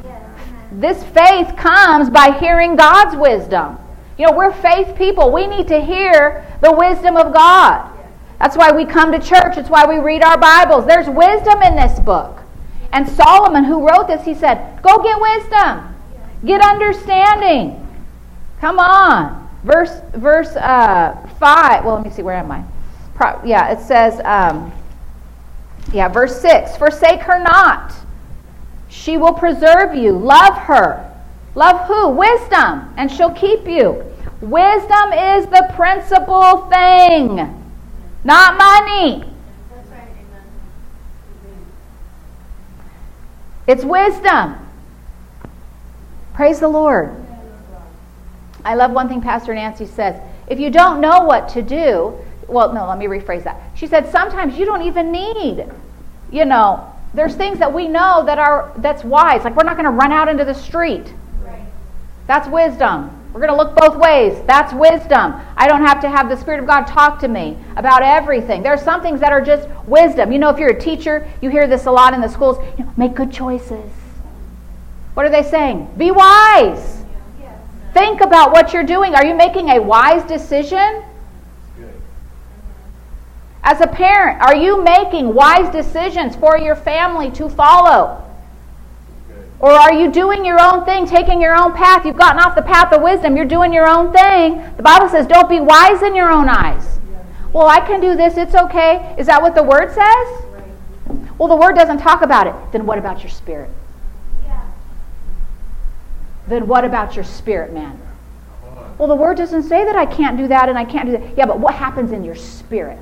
[0.72, 3.78] This faith comes by hearing God's wisdom.
[4.18, 5.32] You know, we're faith people.
[5.32, 7.92] We need to hear the wisdom of God.
[8.40, 9.58] That's why we come to church.
[9.58, 10.88] It's why we read our Bibles.
[10.88, 12.42] There's wisdom in this book.
[12.92, 15.96] And Solomon, who wrote this, he said, Go get wisdom,
[16.46, 17.84] get understanding.
[18.60, 19.48] Come on.
[19.64, 21.86] Verse, verse uh, 5.
[21.86, 22.64] Well, let me see, where am I?
[23.16, 24.72] Pro, yeah, it says, um,
[25.92, 27.94] yeah, verse 6 Forsake her not.
[28.90, 30.14] She will preserve you.
[30.14, 31.04] Love her.
[31.56, 32.10] Love who?
[32.10, 34.04] Wisdom, and she'll keep you.
[34.42, 37.64] Wisdom is the principal thing,
[38.24, 39.24] not money.
[43.68, 44.56] It's wisdom.
[46.34, 47.14] Praise the Lord.
[48.64, 50.22] I love one thing Pastor Nancy says.
[50.48, 53.60] If you don't know what to do, well, no, let me rephrase that.
[53.76, 55.66] She said sometimes you don't even need,
[56.32, 59.44] you know, there's things that we know that are that's wise.
[59.44, 61.14] Like we're not going to run out into the street.
[62.28, 63.17] That's wisdom.
[63.38, 64.42] We're going to look both ways.
[64.48, 65.36] That's wisdom.
[65.56, 68.64] I don't have to have the Spirit of God talk to me about everything.
[68.64, 70.32] There are some things that are just wisdom.
[70.32, 72.58] You know, if you're a teacher, you hear this a lot in the schools.
[72.80, 73.92] You know, make good choices.
[75.14, 75.88] What are they saying?
[75.98, 77.04] Be wise.
[77.94, 79.14] Think about what you're doing.
[79.14, 81.04] Are you making a wise decision?
[83.62, 88.27] As a parent, are you making wise decisions for your family to follow?
[89.60, 92.06] Or are you doing your own thing, taking your own path?
[92.06, 93.36] You've gotten off the path of wisdom.
[93.36, 94.64] You're doing your own thing.
[94.78, 97.00] The Bible says, don't be wise in your own eyes.
[97.54, 98.38] Well, I can do this.
[98.38, 99.16] It's okay.
[99.18, 100.44] Is that what the Word says?
[101.40, 102.54] Well, the Word doesn't talk about it.
[102.72, 103.72] Then what about your spirit?
[106.48, 108.00] Then what about your spirit, man?
[108.98, 111.38] Well, the Word doesn't say that I can't do that and I can't do that.
[111.38, 113.00] Yeah, but what happens in your spirit?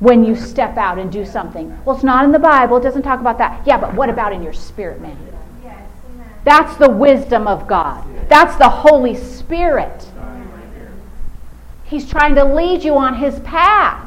[0.00, 1.76] When you step out and do something.
[1.84, 2.76] Well, it's not in the Bible.
[2.76, 3.66] It doesn't talk about that.
[3.66, 5.16] Yeah, but what about in your spirit, man?
[6.44, 8.04] That's the wisdom of God.
[8.28, 10.06] That's the Holy Spirit.
[11.84, 14.04] He's trying to lead you on His path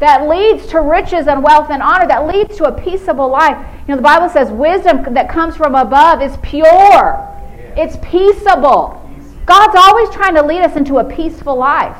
[0.00, 3.56] that leads to riches and wealth and honor, that leads to a peaceable life.
[3.86, 7.28] You know, the Bible says wisdom that comes from above is pure,
[7.76, 8.98] it's peaceable.
[9.46, 11.96] God's always trying to lead us into a peaceful life.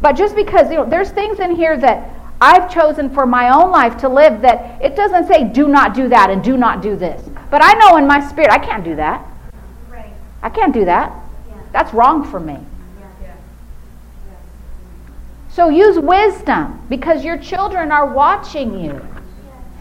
[0.00, 2.10] But just because, you know, there's things in here that
[2.44, 6.08] I've chosen for my own life to live that it doesn't say do not do
[6.10, 7.26] that and do not do this.
[7.50, 9.26] But I know in my spirit I can't do that.
[9.90, 10.12] Right.
[10.42, 11.10] I can't do that.
[11.48, 11.54] Yeah.
[11.72, 12.58] That's wrong for me.
[13.22, 13.34] Yeah.
[15.48, 19.00] So use wisdom because your children are watching you.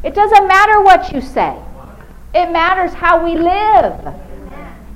[0.02, 1.62] It doesn't matter what you say.
[2.34, 4.16] It matters how we live.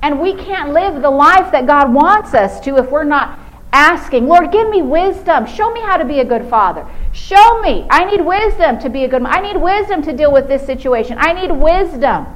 [0.00, 3.38] And we can't live the life that God wants us to if we're not
[3.72, 5.46] asking, Lord, give me wisdom.
[5.46, 6.86] Show me how to be a good father.
[7.12, 7.86] Show me.
[7.90, 11.16] I need wisdom to be a good I need wisdom to deal with this situation.
[11.18, 12.26] I need wisdom.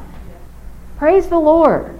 [0.99, 1.99] Praise the Lord.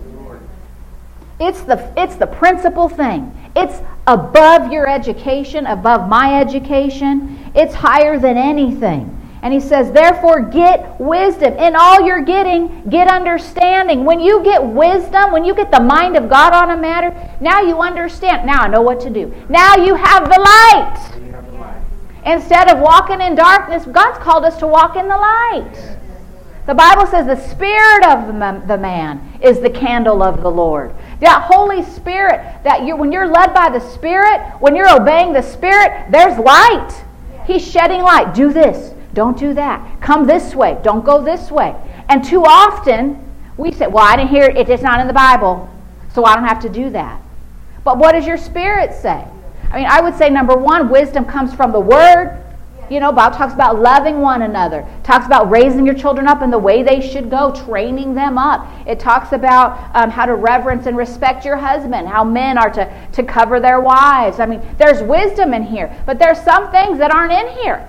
[1.41, 3.37] It's the it's the principal thing.
[3.57, 7.51] It's above your education, above my education.
[7.55, 9.19] It's higher than anything.
[9.43, 11.55] And he says, therefore, get wisdom.
[11.55, 14.05] In all you're getting, get understanding.
[14.05, 17.61] When you get wisdom, when you get the mind of God on a matter, now
[17.61, 18.47] you understand.
[18.47, 19.35] Now I know what to do.
[19.49, 21.09] Now you have the light.
[22.25, 25.99] Instead of walking in darkness, God's called us to walk in the light.
[26.67, 28.29] The Bible says the spirit of
[28.69, 30.95] the man is the candle of the Lord.
[31.19, 35.43] That Holy Spirit, that you when you're led by the Spirit, when you're obeying the
[35.43, 37.05] Spirit, there's light.
[37.45, 38.35] He's shedding light.
[38.35, 38.95] Do this.
[39.15, 40.01] Don't do that.
[40.01, 40.79] Come this way.
[40.83, 41.75] Don't go this way.
[42.09, 43.23] And too often,
[43.57, 44.69] we say, well, I didn't hear it.
[44.69, 45.69] It's not in the Bible.
[46.15, 47.21] so I don't have to do that.
[47.85, 49.27] But what does your spirit say?
[49.71, 52.39] I mean, I would say number one, wisdom comes from the Word.
[52.91, 56.51] You know, Bob talks about loving one another, talks about raising your children up in
[56.51, 58.69] the way they should go, training them up.
[58.87, 63.09] It talks about um, how to reverence and respect your husband, how men are to,
[63.13, 64.41] to cover their wives.
[64.41, 67.89] I mean, there's wisdom in here, but there's some things that aren't in here.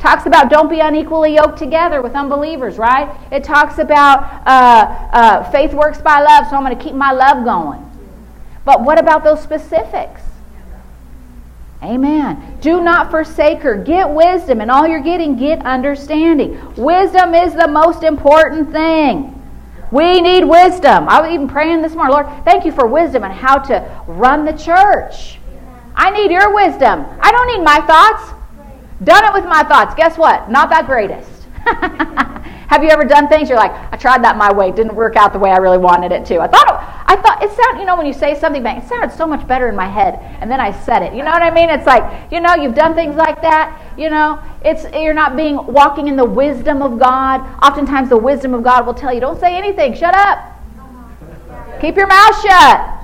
[0.00, 3.14] Talks about don't be unequally yoked together with unbelievers, right?
[3.30, 7.12] It talks about uh, uh, faith works by love, so I'm going to keep my
[7.12, 7.86] love going.
[8.64, 10.22] But what about those specifics?
[11.82, 12.58] Amen.
[12.62, 13.76] Do not forsake her.
[13.76, 16.58] Get wisdom, and all you're getting, get understanding.
[16.76, 19.36] Wisdom is the most important thing.
[19.92, 21.08] We need wisdom.
[21.10, 24.46] I was even praying this morning, Lord, thank you for wisdom and how to run
[24.46, 25.38] the church.
[25.94, 27.04] I need your wisdom.
[27.20, 28.39] I don't need my thoughts.
[29.02, 29.94] Done it with my thoughts.
[29.94, 30.50] Guess what?
[30.50, 31.30] Not that greatest.
[32.70, 35.32] Have you ever done things you're like, I tried that my way, didn't work out
[35.32, 36.38] the way I really wanted it to.
[36.38, 36.74] I thought it,
[37.10, 39.68] I thought it sounded, you know, when you say something, it sounded so much better
[39.68, 41.12] in my head, and then I said it.
[41.12, 41.68] You know what I mean?
[41.68, 43.92] It's like, you know, you've done things like that.
[43.98, 47.40] You know, it's you're not being walking in the wisdom of God.
[47.60, 50.38] Oftentimes, the wisdom of God will tell you, don't say anything, shut up,
[51.80, 52.96] keep your mouth shut.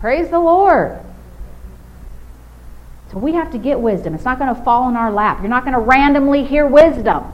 [0.00, 1.00] Praise the Lord.
[3.10, 4.14] So we have to get wisdom.
[4.14, 5.40] It's not going to fall in our lap.
[5.40, 7.24] You're not going to randomly hear wisdom.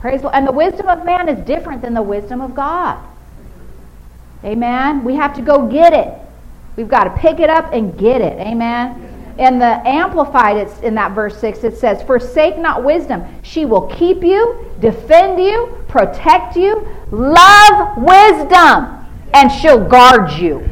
[0.00, 2.98] Praise the And the wisdom of man is different than the wisdom of God.
[4.44, 5.04] Amen.
[5.04, 6.12] We have to go get it.
[6.76, 8.38] We've got to pick it up and get it.
[8.38, 9.34] Amen.
[9.38, 13.22] In the Amplified, it's in that verse 6, it says, Forsake not wisdom.
[13.42, 16.86] She will keep you, defend you, protect you.
[17.10, 20.68] Love wisdom, and she'll guard you.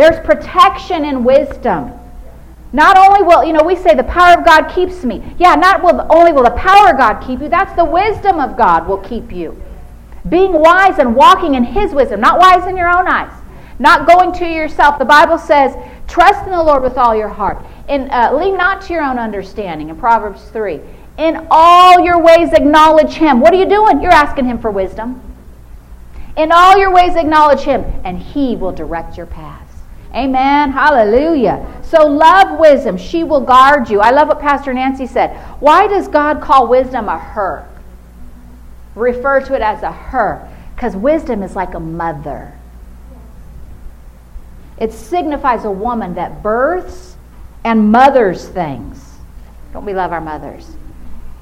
[0.00, 1.92] There's protection in wisdom.
[2.72, 5.22] Not only will, you know, we say the power of God keeps me.
[5.38, 8.56] Yeah, not will, only will the power of God keep you, that's the wisdom of
[8.56, 9.62] God will keep you.
[10.26, 13.30] Being wise and walking in His wisdom, not wise in your own eyes.
[13.78, 14.98] Not going to yourself.
[14.98, 15.76] The Bible says,
[16.08, 17.62] trust in the Lord with all your heart.
[17.86, 20.80] And uh, lean not to your own understanding in Proverbs 3.
[21.18, 23.40] In all your ways acknowledge Him.
[23.40, 24.00] What are you doing?
[24.00, 25.20] You're asking Him for wisdom.
[26.38, 29.69] In all your ways acknowledge Him, and He will direct your path.
[30.14, 30.72] Amen.
[30.72, 31.66] Hallelujah.
[31.82, 32.96] So love wisdom.
[32.96, 34.00] She will guard you.
[34.00, 35.36] I love what Pastor Nancy said.
[35.60, 37.68] Why does God call wisdom a her?
[38.94, 40.48] Refer to it as a her.
[40.74, 42.52] Because wisdom is like a mother.
[44.78, 47.16] It signifies a woman that births
[47.64, 49.04] and mothers things.
[49.72, 50.74] Don't we love our mothers?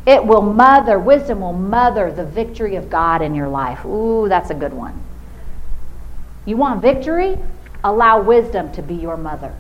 [0.07, 3.85] It will mother, wisdom will mother the victory of God in your life.
[3.85, 5.00] Ooh, that's a good one.
[6.46, 7.38] You want victory?
[7.84, 9.54] Allow wisdom to be your mother.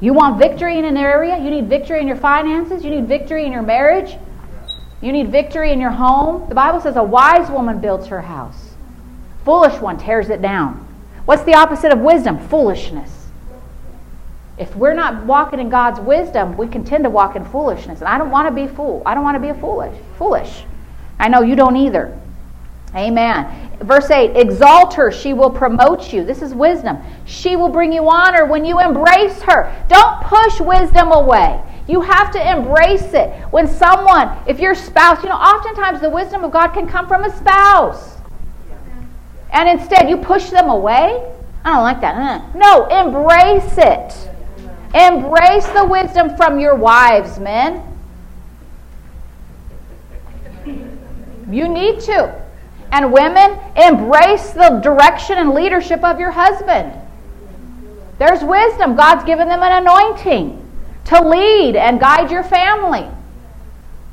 [0.00, 1.38] You want victory in an area?
[1.38, 2.84] You need victory in your finances?
[2.84, 4.16] You need victory in your marriage?
[5.00, 6.48] You need victory in your home?
[6.48, 8.74] The Bible says a wise woman builds her house.
[9.44, 10.86] Foolish one tears it down.
[11.24, 12.38] What's the opposite of wisdom?
[12.48, 13.28] Foolishness.
[14.58, 18.00] If we're not walking in God's wisdom, we can tend to walk in foolishness.
[18.00, 19.02] And I don't want to be fool.
[19.04, 19.96] I don't want to be a foolish.
[20.18, 20.64] Foolish.
[21.18, 22.18] I know you don't either.
[22.96, 23.70] Amen.
[23.82, 26.24] Verse 8 Exalt her, she will promote you.
[26.24, 26.98] This is wisdom.
[27.26, 29.72] She will bring you honor when you embrace her.
[29.88, 31.62] Don't push wisdom away.
[31.88, 33.30] You have to embrace it.
[33.50, 37.24] When someone, if your spouse, you know, oftentimes the wisdom of God can come from
[37.24, 38.16] a spouse.
[39.52, 41.32] And instead you push them away.
[41.64, 42.54] I don't like that.
[42.56, 44.30] No, embrace it.
[44.94, 47.82] Embrace the wisdom from your wives, men.
[51.50, 52.45] You need to.
[52.96, 56.94] And women, embrace the direction and leadership of your husband.
[58.18, 58.96] There's wisdom.
[58.96, 60.66] God's given them an anointing
[61.04, 63.06] to lead and guide your family.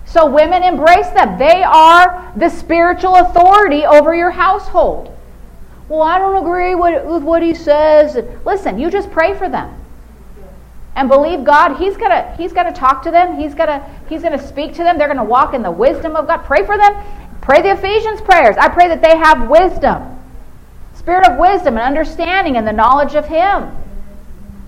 [0.04, 1.40] So, women, embrace them.
[1.40, 5.18] They are the spiritual authority over your household.
[5.88, 8.18] Well, I don't agree with, what he says.
[8.46, 9.74] Listen, you just pray for them
[10.98, 11.78] and believe God.
[11.78, 13.40] He's gonna He's gonna talk to them.
[13.40, 14.98] He's gonna He's gonna speak to them.
[14.98, 16.40] They're gonna walk in the wisdom of God.
[16.40, 16.94] Pray for them
[17.44, 18.56] Pray the Ephesians prayers.
[18.58, 20.18] I pray that they have wisdom,
[20.94, 23.70] spirit of wisdom and understanding and the knowledge of Him.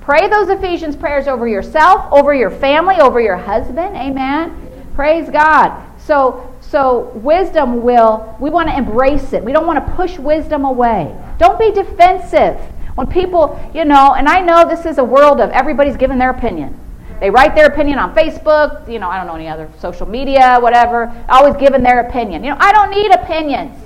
[0.02, 3.96] Pray those Ephesians prayers over yourself, over your family, over your husband.
[3.96, 4.92] Amen.
[4.94, 5.82] Praise God.
[5.98, 9.42] So, so wisdom will, we want to embrace it.
[9.42, 11.16] We don't want to push wisdom away.
[11.38, 12.60] Don't be defensive.
[12.96, 16.32] When people, you know, and I know this is a world of everybody's giving their
[16.32, 16.78] opinion.
[17.20, 20.58] They write their opinion on Facebook, you know, I don't know any other social media,
[20.60, 22.44] whatever, always giving their opinion.
[22.44, 23.78] You know, I don't need opinions.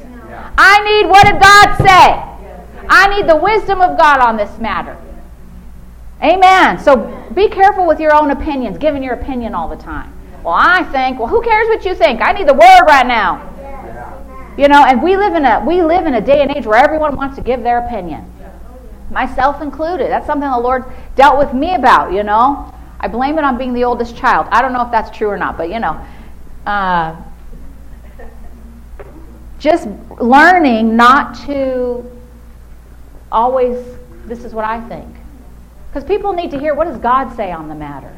[0.57, 2.29] I need what did God say?
[2.89, 4.97] I need the wisdom of God on this matter.
[6.23, 6.79] Amen.
[6.79, 10.11] So be careful with your own opinions, giving your opinion all the time.
[10.43, 12.21] Well, I think, well, who cares what you think?
[12.21, 13.45] I need the word right now.
[14.57, 16.83] You know, and we live in a we live in a day and age where
[16.83, 18.29] everyone wants to give their opinion.
[19.09, 20.09] Myself included.
[20.09, 20.83] That's something the Lord
[21.15, 22.73] dealt with me about, you know.
[22.99, 24.47] I blame it on being the oldest child.
[24.51, 26.05] I don't know if that's true or not, but you know.
[26.65, 27.15] Uh,
[29.59, 29.87] just
[30.19, 32.09] learning not to
[33.31, 33.85] always,
[34.25, 35.07] this is what I think.
[35.89, 38.15] Because people need to hear what does God say on the matter?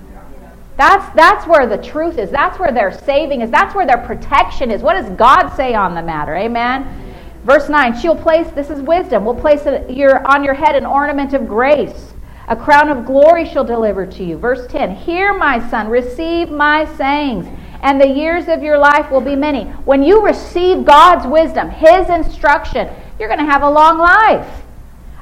[0.78, 2.30] That's, that's where the truth is.
[2.30, 3.50] That's where their saving is.
[3.50, 4.82] That's where their protection is.
[4.82, 6.36] What does God say on the matter?
[6.36, 7.14] Amen.
[7.44, 11.34] Verse 9, she'll place, this is wisdom, will place your, on your head an ornament
[11.34, 12.11] of grace.
[12.52, 14.38] A crown of glory shall deliver to you.
[14.38, 17.47] Verse 10, Hear, my son, receive my sayings,
[17.82, 19.64] and the years of your life will be many.
[19.86, 24.64] When you receive God's wisdom, His instruction, you're going to have a long life.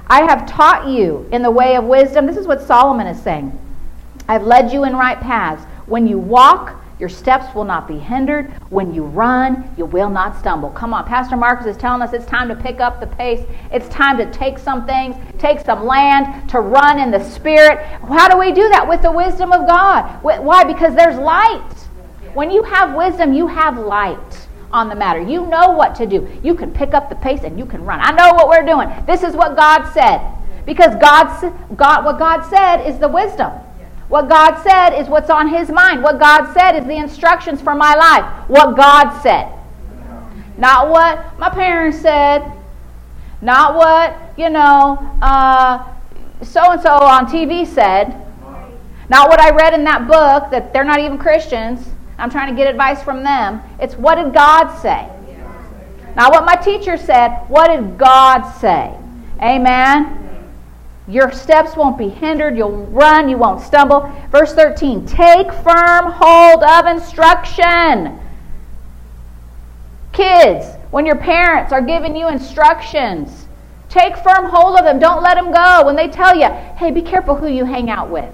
[0.07, 2.25] I have taught you in the way of wisdom.
[2.25, 3.55] This is what Solomon is saying.
[4.27, 5.63] I've led you in right paths.
[5.85, 8.51] When you walk, your steps will not be hindered.
[8.69, 10.69] When you run, you will not stumble.
[10.71, 13.45] Come on, Pastor Marcus is telling us it's time to pick up the pace.
[13.71, 17.79] It's time to take some things, take some land, to run in the Spirit.
[18.07, 18.85] How do we do that?
[18.87, 20.21] With the wisdom of God.
[20.21, 20.65] Why?
[20.65, 21.73] Because there's light.
[22.33, 25.21] When you have wisdom, you have light on the matter.
[25.21, 26.27] You know what to do.
[26.43, 27.99] You can pick up the pace and you can run.
[28.01, 28.89] I know what we're doing.
[29.05, 30.21] This is what God said.
[30.65, 33.51] Because God, God, what God said is the wisdom.
[34.09, 36.03] What God said is what's on his mind.
[36.03, 38.49] What God said is the instructions for my life.
[38.49, 39.53] What God said.
[40.57, 42.51] Not what my parents said.
[43.41, 44.97] Not what, you know,
[46.41, 48.15] so and so on TV said.
[49.09, 51.87] Not what I read in that book that they're not even Christians.
[52.17, 53.61] I'm trying to get advice from them.
[53.79, 55.07] It's what did God say?
[56.15, 57.45] Not what my teacher said.
[57.47, 58.93] What did God say?
[59.41, 60.28] Amen.
[61.09, 62.55] Your steps won't be hindered.
[62.55, 63.29] You'll run.
[63.29, 64.11] You won't stumble.
[64.31, 68.19] Verse 13 Take firm hold of instruction.
[70.13, 73.47] Kids, when your parents are giving you instructions,
[73.89, 74.99] take firm hold of them.
[74.99, 75.83] Don't let them go.
[75.85, 76.47] When they tell you,
[76.77, 78.33] hey, be careful who you hang out with,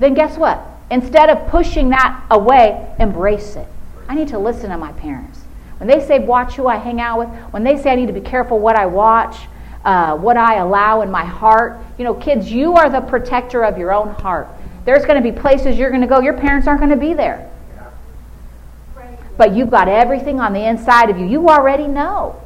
[0.00, 0.62] then guess what?
[0.90, 3.66] Instead of pushing that away, embrace it.
[4.06, 5.40] I need to listen to my parents.
[5.78, 8.12] When they say, watch who I hang out with, when they say I need to
[8.12, 9.48] be careful what I watch,
[9.84, 11.78] uh, what I allow in my heart.
[11.98, 14.48] You know, kids, you are the protector of your own heart.
[14.84, 17.14] There's going to be places you're going to go, your parents aren't going to be
[17.14, 17.50] there.
[19.36, 21.26] But you've got everything on the inside of you.
[21.26, 22.40] You already know.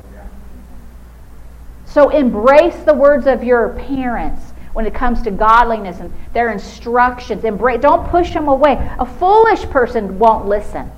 [1.84, 7.44] So embrace the words of your parents when it comes to godliness and their instructions.
[7.44, 8.74] Embrace, don't push them away.
[8.98, 10.90] A foolish person won't listen,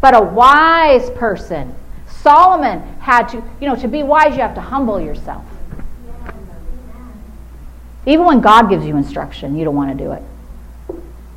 [0.00, 1.74] but a wise person.
[2.08, 5.44] Solomon had to, you know, to be wise, you have to humble yourself.
[8.06, 10.22] Even when God gives you instruction, you don't want to do it.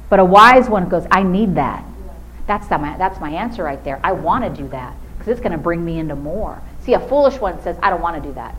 [0.09, 1.83] But a wise one goes, I need that.
[2.45, 3.99] That's, the, that's my answer right there.
[4.03, 6.61] I want to do that because it's going to bring me into more.
[6.81, 8.55] See, a foolish one says, I don't want to do that.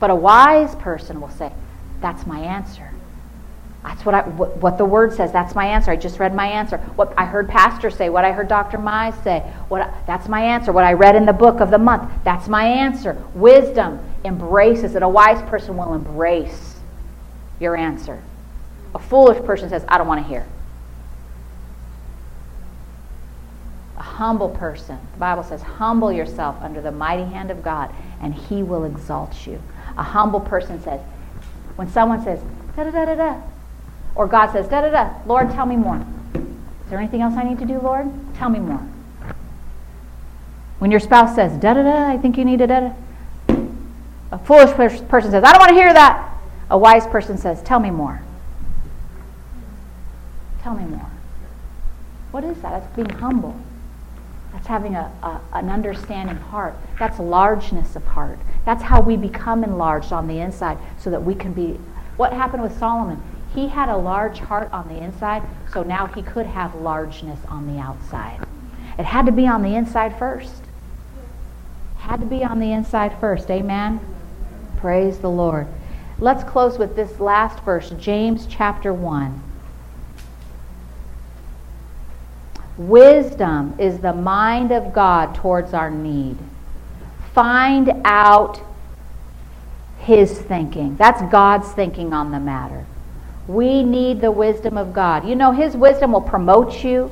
[0.00, 1.52] But a wise person will say,
[2.00, 2.90] That's my answer.
[3.82, 5.32] That's what, I, what, what, the word says.
[5.32, 5.90] That's my answer.
[5.90, 6.78] I just read my answer.
[6.96, 8.76] What I heard Pastor say, what I heard Dr.
[8.76, 10.72] Mize say, what that's my answer.
[10.72, 13.16] What I read in the book of the month, that's my answer.
[13.34, 15.02] Wisdom embraces it.
[15.02, 16.67] A wise person will embrace
[17.60, 18.22] your answer.
[18.94, 20.46] A foolish person says, I don't want to hear.
[23.96, 28.34] A humble person, the Bible says, humble yourself under the mighty hand of God, and
[28.34, 29.60] he will exalt you.
[29.96, 31.00] A humble person says,
[31.76, 32.40] when someone says,
[32.76, 33.42] da da da da da,
[34.14, 36.04] or God says, da da da, Lord, tell me more.
[36.34, 38.08] Is there anything else I need to do, Lord?
[38.34, 38.86] Tell me more.
[40.78, 42.92] When your spouse says, da da da, I think you need to da da,
[44.30, 46.37] a foolish person says, I don't want to hear that.
[46.70, 48.22] A wise person says, Tell me more.
[50.62, 51.10] Tell me more.
[52.30, 52.70] What is that?
[52.70, 53.58] That's being humble.
[54.52, 56.74] That's having a, a, an understanding heart.
[56.98, 58.38] That's largeness of heart.
[58.64, 61.78] That's how we become enlarged on the inside so that we can be.
[62.16, 63.22] What happened with Solomon?
[63.54, 65.42] He had a large heart on the inside,
[65.72, 68.46] so now he could have largeness on the outside.
[68.98, 70.64] It had to be on the inside first.
[71.98, 73.50] Had to be on the inside first.
[73.50, 74.00] Amen?
[74.76, 75.66] Praise the Lord.
[76.20, 79.40] Let's close with this last verse, James chapter 1.
[82.76, 86.36] Wisdom is the mind of God towards our need.
[87.34, 88.60] Find out
[89.98, 90.96] his thinking.
[90.96, 92.84] That's God's thinking on the matter.
[93.46, 95.26] We need the wisdom of God.
[95.26, 97.10] You know, his wisdom will promote you,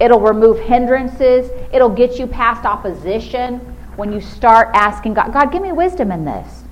[0.00, 3.58] it'll remove hindrances, it'll get you past opposition
[3.94, 6.64] when you start asking God, God, give me wisdom in this.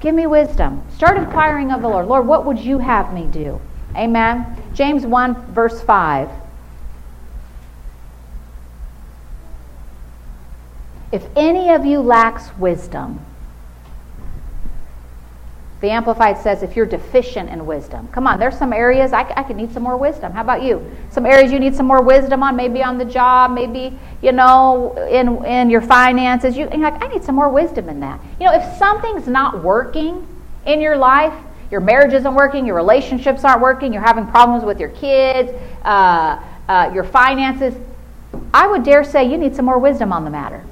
[0.00, 0.82] Give me wisdom.
[0.94, 2.06] Start inquiring of the Lord.
[2.06, 3.60] Lord, what would you have me do?
[3.94, 4.62] Amen.
[4.74, 6.28] James 1, verse 5.
[11.12, 13.24] If any of you lacks wisdom,
[15.86, 19.44] the Amplified says if you're deficient in wisdom, come on, there's some areas I, I
[19.44, 20.32] could need some more wisdom.
[20.32, 20.84] How about you?
[21.10, 24.96] Some areas you need some more wisdom on, maybe on the job, maybe, you know,
[25.08, 26.56] in, in your finances.
[26.56, 28.18] You, you're like, I need some more wisdom in that.
[28.40, 30.26] You know, if something's not working
[30.66, 31.32] in your life,
[31.70, 35.52] your marriage isn't working, your relationships aren't working, you're having problems with your kids,
[35.84, 37.76] uh, uh, your finances,
[38.52, 40.64] I would dare say you need some more wisdom on the matter.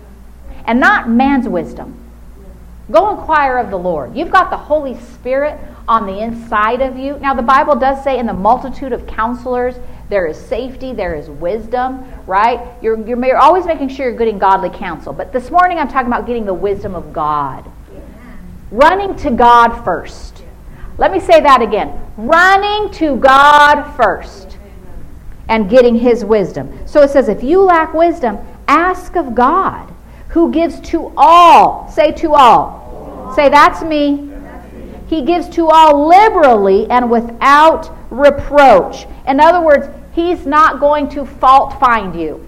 [0.67, 2.04] And not man's wisdom
[2.91, 4.15] Go inquire of the Lord.
[4.15, 5.59] You've got the Holy Spirit
[5.89, 7.19] on the inside of you.
[7.19, 9.77] Now, the Bible does say in the multitude of counselors,
[10.11, 12.61] there is safety, there is wisdom, right?
[12.83, 15.15] You're, you're, you're always making sure you're getting godly counsel.
[15.15, 17.71] But this morning, I'm talking about getting the wisdom of God.
[18.71, 20.43] Running to God first.
[20.99, 21.99] Let me say that again.
[22.19, 24.59] Running to God first
[25.49, 26.87] and getting His wisdom.
[26.87, 29.94] So it says, if you lack wisdom, ask of God
[30.35, 31.89] who gives to all.
[31.89, 33.33] Say to all.
[33.37, 34.33] Say, that's me.
[35.07, 39.07] He gives to all liberally and without reproach.
[39.29, 42.45] In other words, he's not going to fault find you.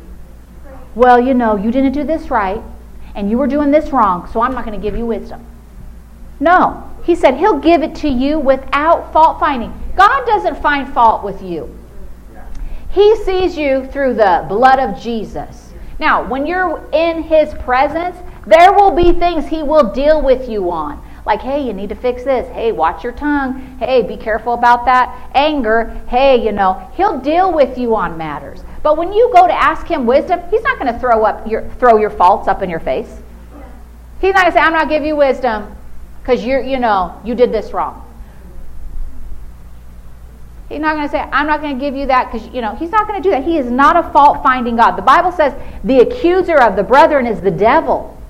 [0.97, 2.61] Well, you know, you didn't do this right,
[3.15, 5.47] and you were doing this wrong, so I'm not going to give you wisdom.
[6.41, 6.91] No.
[7.05, 9.73] He said he'll give it to you without fault finding.
[9.95, 11.73] God doesn't find fault with you.
[12.91, 15.66] He sees you through the blood of Jesus.
[15.99, 18.17] Now, when you're in His presence,
[18.47, 21.03] there will be things He will deal with you on.
[21.25, 22.49] Like, hey, you need to fix this.
[22.53, 23.79] Hey, watch your tongue.
[23.79, 26.01] Hey, be careful about that anger.
[26.09, 28.63] Hey, you know, He'll deal with you on matters.
[28.83, 31.69] But when you go to ask Him wisdom, He's not going to throw up your
[31.81, 33.21] throw your faults up in your face.
[34.21, 35.75] He's not going to say, "I'm not give you wisdom
[36.23, 38.06] because you're, you know, you did this wrong."
[40.69, 42.75] He's not going to say, I'm not going to give you that because, you know,
[42.75, 43.45] he's not going to do that.
[43.45, 44.97] He is not a fault finding God.
[44.97, 45.55] The Bible says
[45.85, 48.21] the accuser of the brethren is the devil.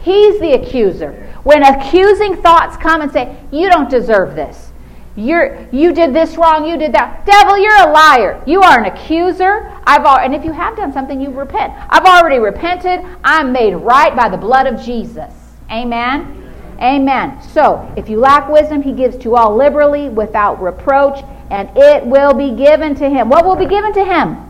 [0.00, 1.32] He's the accuser.
[1.42, 4.70] When accusing thoughts come and say, You don't deserve this.
[5.16, 7.24] You're, you did this wrong, you did that.
[7.24, 8.42] Devil, you're a liar.
[8.46, 9.72] You are an accuser.
[9.86, 11.72] I've al- and if you have done something, you repent.
[11.88, 13.00] I've already repented.
[13.24, 15.32] I'm made right by the blood of Jesus.
[15.70, 16.52] Amen.
[16.80, 17.40] Amen.
[17.52, 22.34] So, if you lack wisdom, he gives to all liberally without reproach and it will
[22.34, 23.28] be given to him.
[23.28, 24.42] What will be given to him?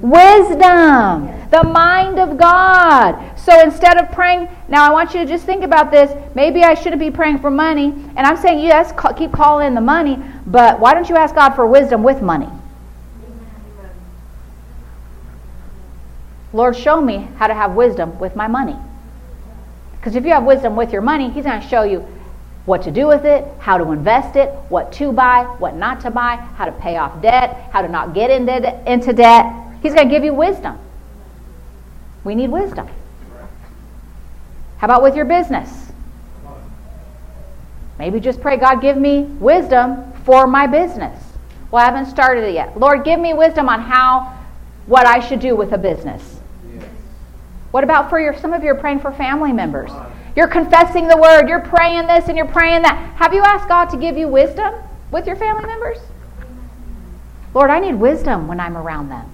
[0.00, 3.38] Wisdom, the mind of God.
[3.38, 6.10] So instead of praying, now I want you to just think about this.
[6.34, 7.92] Maybe I shouldn't be praying for money.
[8.16, 11.50] And I'm saying, yes, keep calling in the money, but why don't you ask God
[11.50, 12.48] for wisdom with money?
[16.52, 18.76] Lord, show me how to have wisdom with my money.
[19.92, 22.06] Because if you have wisdom with your money, He's going to show you
[22.70, 26.08] what to do with it, how to invest it, what to buy, what not to
[26.08, 29.44] buy, how to pay off debt, how to not get into, into debt.
[29.82, 30.78] He's going to give you wisdom.
[32.22, 32.88] We need wisdom.
[34.78, 35.90] How about with your business?
[37.98, 41.20] Maybe just pray, God, give me wisdom for my business.
[41.72, 42.78] Well, I haven't started it yet.
[42.78, 44.38] Lord, give me wisdom on how,
[44.86, 46.38] what I should do with a business.
[46.72, 46.84] Yes.
[47.72, 49.90] What about for your, some of you are praying for family members?
[50.36, 51.48] You're confessing the word.
[51.48, 53.14] You're praying this and you're praying that.
[53.16, 54.74] Have you asked God to give you wisdom
[55.10, 55.98] with your family members?
[57.52, 59.28] Lord, I need wisdom when I'm around them.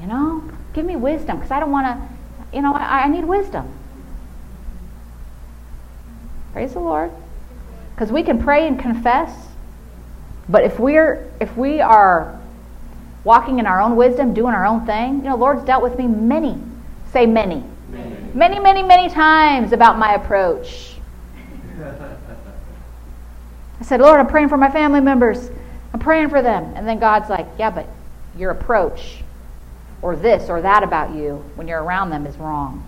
[0.00, 3.24] You know, give me wisdom because I don't want to, you know, I, I need
[3.24, 3.68] wisdom.
[6.52, 7.10] Praise the Lord.
[7.94, 9.30] Because we can pray and confess,
[10.48, 12.40] but if we're if we are
[13.22, 16.06] walking in our own wisdom, doing our own thing, you know, Lord's dealt with me
[16.06, 16.60] many,
[17.12, 17.64] say many,
[18.34, 20.96] many, many, many times about my approach.
[23.80, 25.50] I said, Lord, I'm praying for my family members.
[25.92, 26.72] I'm praying for them.
[26.76, 27.88] And then God's like, yeah, but
[28.36, 29.22] your approach
[30.02, 32.84] or this or that about you when you're around them is wrong.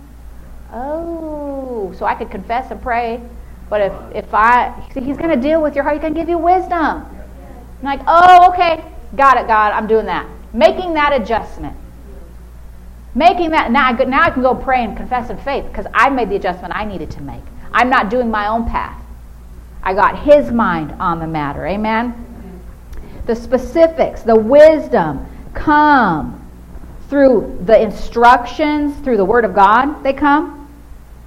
[0.71, 3.21] Oh, so I could confess and pray,
[3.69, 6.19] but if, if I, see, he's going to deal with your heart, he's going to
[6.19, 7.05] give you wisdom.
[7.05, 8.83] I'm like, oh, okay,
[9.15, 10.27] got it, God, I'm doing that.
[10.53, 11.75] Making that adjustment.
[13.17, 16.07] Making that, now I, now I can go pray and confess in faith because I
[16.11, 17.41] made the adjustment I needed to make.
[17.73, 19.01] I'm not doing my own path.
[19.81, 21.65] I got His mind on the matter.
[21.65, 22.13] Amen?
[23.25, 26.47] The specifics, the wisdom come
[27.09, 30.69] through the instructions, through the Word of God, they come,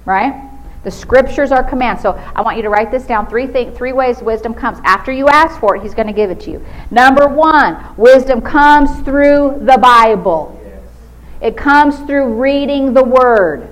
[0.05, 0.49] right?
[0.85, 2.01] The scriptures are commands.
[2.01, 3.27] So I want you to write this down.
[3.27, 4.79] Three things, three ways wisdom comes.
[4.85, 6.65] After you ask for it, he's going to give it to you.
[6.89, 10.57] Number one, wisdom comes through the Bible.
[11.41, 13.67] It comes through reading the Word.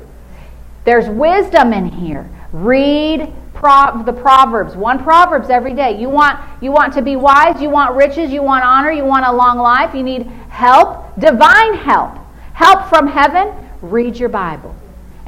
[0.86, 2.30] There's wisdom in here.
[2.51, 4.76] Read pro- the Proverbs.
[4.76, 5.99] One Proverbs every day.
[5.99, 9.26] You want, you want to be wise, you want riches, you want honor, you want
[9.26, 12.17] a long life, you need help, divine help.
[12.53, 13.53] Help from heaven.
[13.82, 14.76] Read your Bible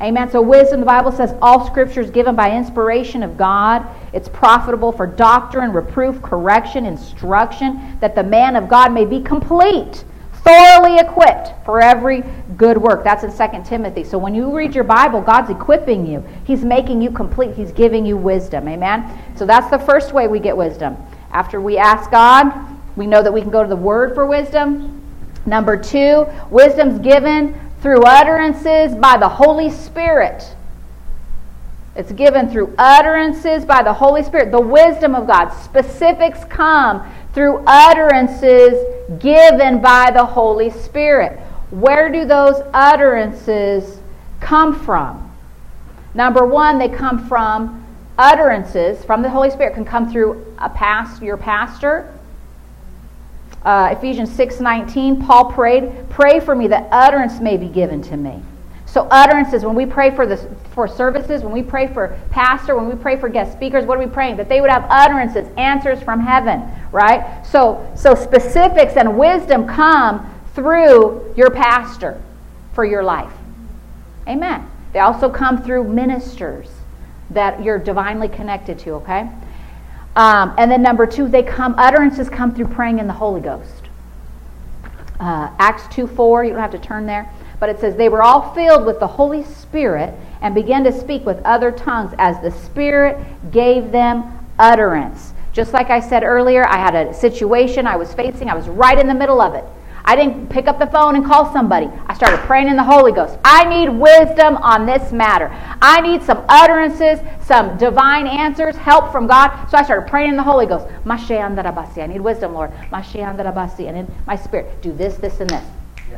[0.01, 0.31] Amen.
[0.31, 3.85] So, wisdom, the Bible says, all scripture is given by inspiration of God.
[4.13, 10.03] It's profitable for doctrine, reproof, correction, instruction, that the man of God may be complete,
[10.43, 12.23] thoroughly equipped for every
[12.57, 13.03] good work.
[13.03, 14.03] That's in 2 Timothy.
[14.03, 18.05] So, when you read your Bible, God's equipping you, He's making you complete, He's giving
[18.05, 18.67] you wisdom.
[18.67, 19.19] Amen.
[19.35, 20.97] So, that's the first way we get wisdom.
[21.31, 22.53] After we ask God,
[22.95, 25.01] we know that we can go to the Word for wisdom.
[25.45, 30.55] Number two, wisdom's given through utterances by the Holy Spirit.
[31.95, 34.51] It's given through utterances by the Holy Spirit.
[34.51, 35.49] The wisdom of God.
[35.49, 37.01] Specifics come
[37.34, 38.77] through utterances
[39.19, 41.39] given by the Holy Spirit.
[41.69, 43.99] Where do those utterances
[44.39, 45.32] come from?
[46.13, 47.86] Number one, they come from
[48.17, 52.13] utterances from the Holy Spirit, can come through a past, your pastor,
[53.63, 58.41] uh, Ephesians 6:19, Paul prayed, "Pray for me that utterance may be given to me."
[58.86, 60.39] So utterances, when we pray for the
[60.72, 64.01] for services, when we pray for pastor, when we pray for guest speakers, what are
[64.01, 64.38] we praying?
[64.38, 67.45] That they would have utterances, answers from heaven, right?
[67.45, 72.22] So so specifics and wisdom come through your pastor
[72.74, 73.34] for your life.
[74.28, 74.69] Amen.
[74.93, 76.69] They also come through ministers
[77.30, 79.30] that you're divinely connected to, okay?
[80.15, 83.89] Um, and then number two, they come, utterances come through praying in the Holy Ghost.
[85.19, 87.32] Uh, Acts 2 4, you don't have to turn there,
[87.62, 91.26] but it says, They were all filled with the Holy Spirit and began to speak
[91.28, 93.18] with other tongues as the Spirit
[93.51, 94.24] gave them
[94.57, 95.34] utterance.
[95.53, 98.97] Just like I said earlier, I had a situation I was facing, I was right
[98.97, 99.64] in the middle of it.
[100.03, 101.88] I didn't pick up the phone and call somebody.
[102.07, 103.38] I started praying in the Holy Ghost.
[103.45, 105.49] I need wisdom on this matter.
[105.80, 109.68] I need some utterances, some divine answers, help from God.
[109.70, 110.88] So I started praying in the Holy Ghost.
[111.05, 112.72] I need wisdom, Lord.
[112.91, 115.64] And in my spirit, do this, this, and this.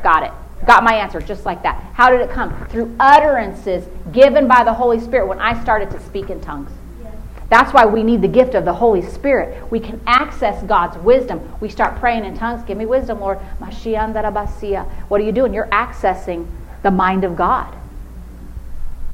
[0.02, 0.32] Got it.
[0.66, 1.84] Got my answer just like that.
[1.94, 2.54] How did it come?
[2.68, 6.72] Through utterances given by the Holy Spirit when I started to speak in tongues.
[7.50, 9.70] That's why we need the gift of the Holy Spirit.
[9.70, 11.40] We can access God's wisdom.
[11.60, 12.64] We start praying in tongues.
[12.64, 13.38] Give me wisdom, Lord.
[13.38, 15.54] What are you doing?
[15.54, 16.48] You're accessing
[16.82, 17.76] the mind of God.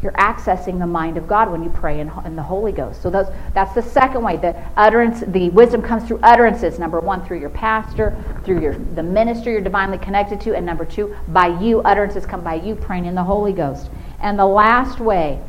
[0.02, 3.02] You're accessing the mind of God when you pray in, in the Holy Ghost.
[3.02, 4.38] So those, that's the second way.
[4.38, 6.80] The utterance, the wisdom comes through utterances.
[6.80, 10.86] Number one, through your pastor, through your the ministry you're divinely connected to, and number
[10.86, 11.82] two, by you.
[11.82, 13.90] Utterances come by you praying in the Holy Ghost.
[14.22, 15.42] And the last way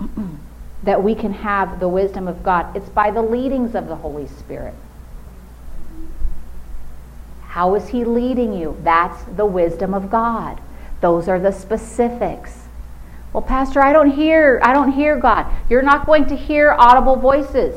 [0.84, 2.76] that we can have the wisdom of God.
[2.76, 4.74] It's by the leadings of the Holy Spirit.
[7.42, 8.76] How is He leading you?
[8.84, 10.60] That's the wisdom of God.
[11.00, 12.57] Those are the specifics.
[13.32, 15.46] Well, Pastor, I don't hear, I don't hear God.
[15.68, 17.74] You're not going to hear audible voices.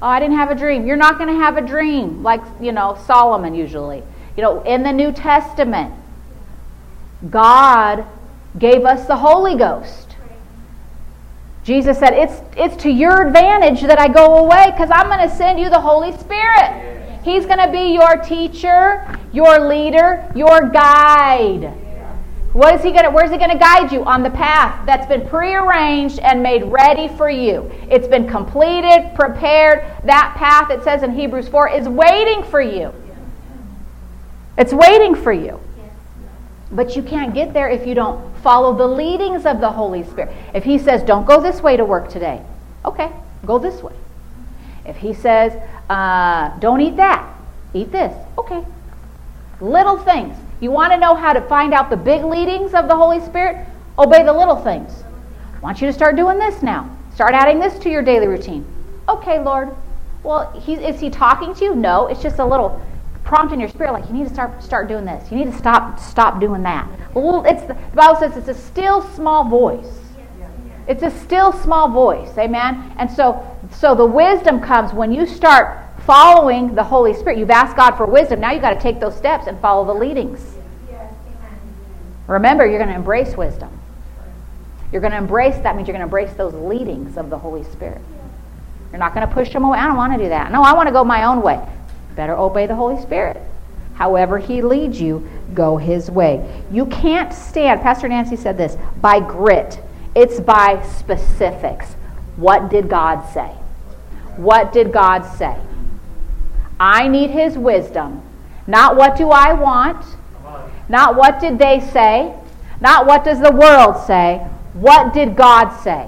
[0.00, 0.86] Oh, I didn't have a dream.
[0.86, 4.02] You're not going to have a dream like, you know, Solomon usually.
[4.36, 5.94] You know, in the New Testament,
[7.30, 8.04] God
[8.58, 10.16] gave us the Holy Ghost.
[11.62, 15.34] Jesus said, It's, it's to your advantage that I go away because I'm going to
[15.34, 17.20] send you the Holy Spirit.
[17.22, 21.72] He's going to be your teacher, your leader, your guide.
[22.52, 24.04] What is he going to, where's he going to guide you?
[24.04, 27.70] On the path that's been prearranged and made ready for you.
[27.90, 29.84] It's been completed, prepared.
[30.04, 32.92] That path, it says in Hebrews 4, is waiting for you.
[34.58, 35.60] It's waiting for you.
[36.70, 40.34] But you can't get there if you don't follow the leadings of the Holy Spirit.
[40.54, 42.44] If He says, don't go this way to work today,
[42.84, 43.12] okay,
[43.46, 43.94] go this way.
[44.84, 45.54] If He says,
[45.88, 47.34] uh, don't eat that,
[47.72, 48.62] eat this, okay.
[49.60, 50.36] Little things.
[50.62, 53.66] You want to know how to find out the big leadings of the Holy Spirit?
[53.98, 55.02] Obey the little things.
[55.56, 56.88] I want you to start doing this now.
[57.12, 58.64] Start adding this to your daily routine.
[59.08, 59.74] Okay, Lord.
[60.22, 61.74] Well, he, is He talking to you?
[61.74, 62.80] No, it's just a little
[63.24, 65.32] prompt in your spirit, like you need to start start doing this.
[65.32, 66.88] You need to stop stop doing that.
[67.12, 69.98] Well, it's the Bible says it's a still small voice.
[70.86, 72.94] It's a still small voice, amen.
[72.98, 77.38] And so so the wisdom comes when you start following the Holy Spirit.
[77.38, 78.38] You've asked God for wisdom.
[78.38, 80.51] Now you've got to take those steps and follow the leadings.
[82.32, 83.78] Remember, you're going to embrace wisdom.
[84.90, 87.62] You're going to embrace that means you're going to embrace those leadings of the Holy
[87.64, 88.00] Spirit.
[88.90, 89.78] You're not going to push them away.
[89.78, 90.50] I don't want to do that.
[90.50, 91.62] No, I want to go my own way.
[92.16, 93.36] Better obey the Holy Spirit.
[93.94, 96.62] However, He leads you, go His way.
[96.70, 99.80] You can't stand, Pastor Nancy said this, by grit.
[100.14, 101.92] It's by specifics.
[102.36, 103.48] What did God say?
[104.36, 105.58] What did God say?
[106.80, 108.22] I need His wisdom.
[108.66, 110.02] Not what do I want,
[110.92, 112.34] not what did they say,
[112.78, 114.46] not what does the world say.
[114.74, 116.06] What did God say?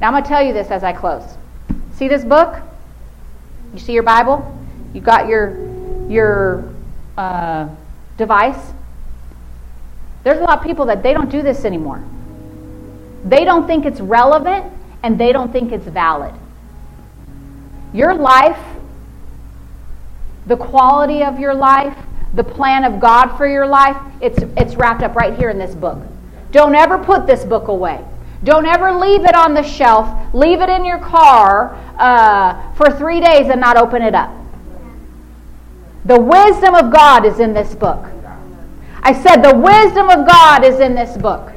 [0.00, 1.24] Now I'm going to tell you this as I close.
[1.94, 2.60] See this book?
[3.72, 4.58] You see your Bible?
[4.92, 5.56] You got your
[6.10, 6.74] your
[7.16, 7.70] uh,
[8.18, 8.72] device.
[10.24, 12.04] There's a lot of people that they don't do this anymore.
[13.24, 14.70] They don't think it's relevant
[15.02, 16.34] and they don't think it's valid.
[17.94, 18.60] Your life,
[20.46, 21.96] the quality of your life,
[22.34, 25.74] the plan of God for your life, it's, it's wrapped up right here in this
[25.74, 25.98] book.
[26.50, 28.04] Don't ever put this book away.
[28.44, 33.20] Don't ever leave it on the shelf, leave it in your car uh, for three
[33.20, 34.34] days and not open it up.
[36.04, 38.04] The wisdom of God is in this book.
[39.04, 41.52] I said the wisdom of God is in this book.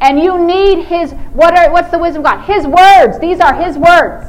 [0.00, 2.44] And you need his what are what's the wisdom of God?
[2.44, 3.18] His words.
[3.20, 4.26] These are his words.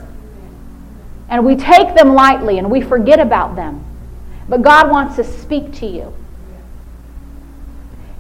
[1.30, 3.84] And we take them lightly and we forget about them.
[4.48, 6.14] But God wants to speak to you.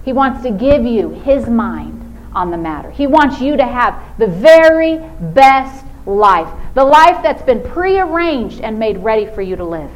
[0.03, 1.99] He wants to give you his mind
[2.33, 2.91] on the matter.
[2.91, 8.77] He wants you to have the very best life, the life that's been prearranged and
[8.77, 9.91] made ready for you to live.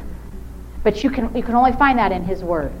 [0.82, 2.72] But you can, you can only find that in His Word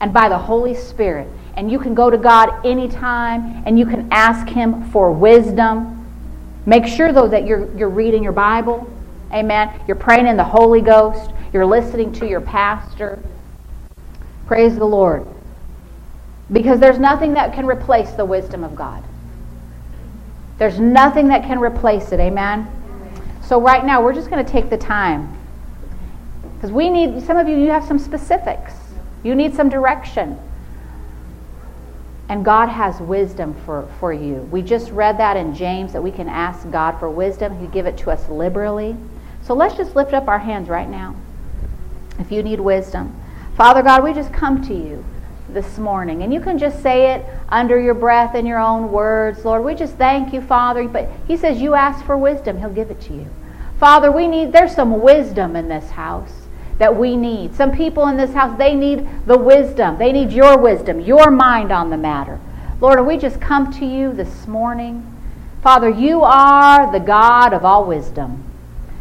[0.00, 1.28] and by the Holy Spirit.
[1.56, 5.98] And you can go to God anytime and you can ask Him for wisdom.
[6.66, 8.88] Make sure, though, that you're, you're reading your Bible.
[9.32, 9.80] Amen.
[9.88, 11.30] You're praying in the Holy Ghost.
[11.52, 13.22] You're listening to your pastor.
[14.46, 15.26] Praise the Lord.
[16.50, 19.04] Because there's nothing that can replace the wisdom of God.
[20.58, 22.20] There's nothing that can replace it.
[22.20, 22.68] Amen.
[23.42, 25.36] So, right now, we're just going to take the time
[26.62, 28.72] because we need, some of you, you have some specifics.
[29.24, 30.38] You need some direction.
[32.28, 34.36] And God has wisdom for, for you.
[34.52, 37.58] We just read that in James that we can ask God for wisdom.
[37.58, 38.96] He'll give it to us liberally.
[39.42, 41.16] So let's just lift up our hands right now.
[42.18, 43.18] If you need wisdom.
[43.56, 45.04] Father God, we just come to you
[45.48, 46.22] this morning.
[46.22, 49.44] And you can just say it under your breath in your own words.
[49.44, 50.88] Lord, we just thank you, Father.
[50.88, 53.28] But He says you ask for wisdom, He'll give it to you.
[53.78, 56.32] Father, we need, there's some wisdom in this house
[56.78, 57.54] that we need.
[57.54, 59.98] Some people in this house, they need the wisdom.
[59.98, 62.40] They need your wisdom, your mind on the matter.
[62.80, 65.06] Lord, we just come to you this morning.
[65.62, 68.42] Father, you are the God of all wisdom,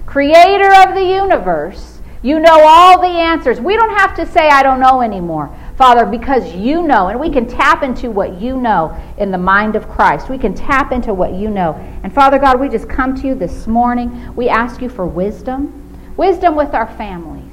[0.05, 1.99] creator of the universe.
[2.23, 3.59] You know all the answers.
[3.59, 5.55] We don't have to say, I don't know anymore.
[5.75, 9.75] Father, because you know, and we can tap into what you know in the mind
[9.75, 10.29] of Christ.
[10.29, 11.73] We can tap into what you know.
[12.03, 14.35] And Father God, we just come to you this morning.
[14.35, 17.51] We ask you for wisdom, wisdom with our families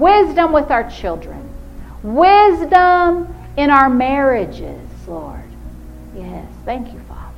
[0.00, 1.48] wisdom with our children,
[2.02, 5.44] wisdom in our marriages, Lord.
[6.16, 7.36] Yes, thank you, Father.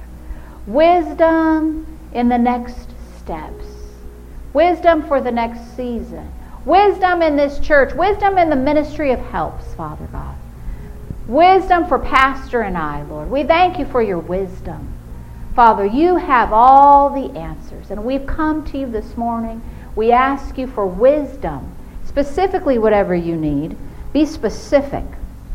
[0.67, 3.67] Wisdom in the next steps,
[4.53, 6.33] wisdom for the next season,
[6.65, 10.37] wisdom in this church, wisdom in the ministry of helps, Father God.
[11.27, 13.31] Wisdom for Pastor and I, Lord.
[13.31, 14.93] We thank you for your wisdom.
[15.55, 19.63] Father, you have all the answers, and we've come to you this morning.
[19.95, 21.75] We ask you for wisdom
[22.13, 23.77] specifically whatever you need.
[24.13, 25.05] Be specific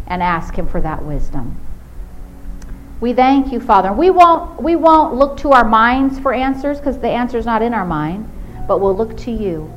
[0.08, 1.56] and ask Him for that wisdom.
[3.00, 3.94] We thank you, Father.
[3.94, 7.62] We won't, we won't look to our minds for answers because the answer is not
[7.62, 8.28] in our mind,
[8.68, 9.72] but we'll look to you.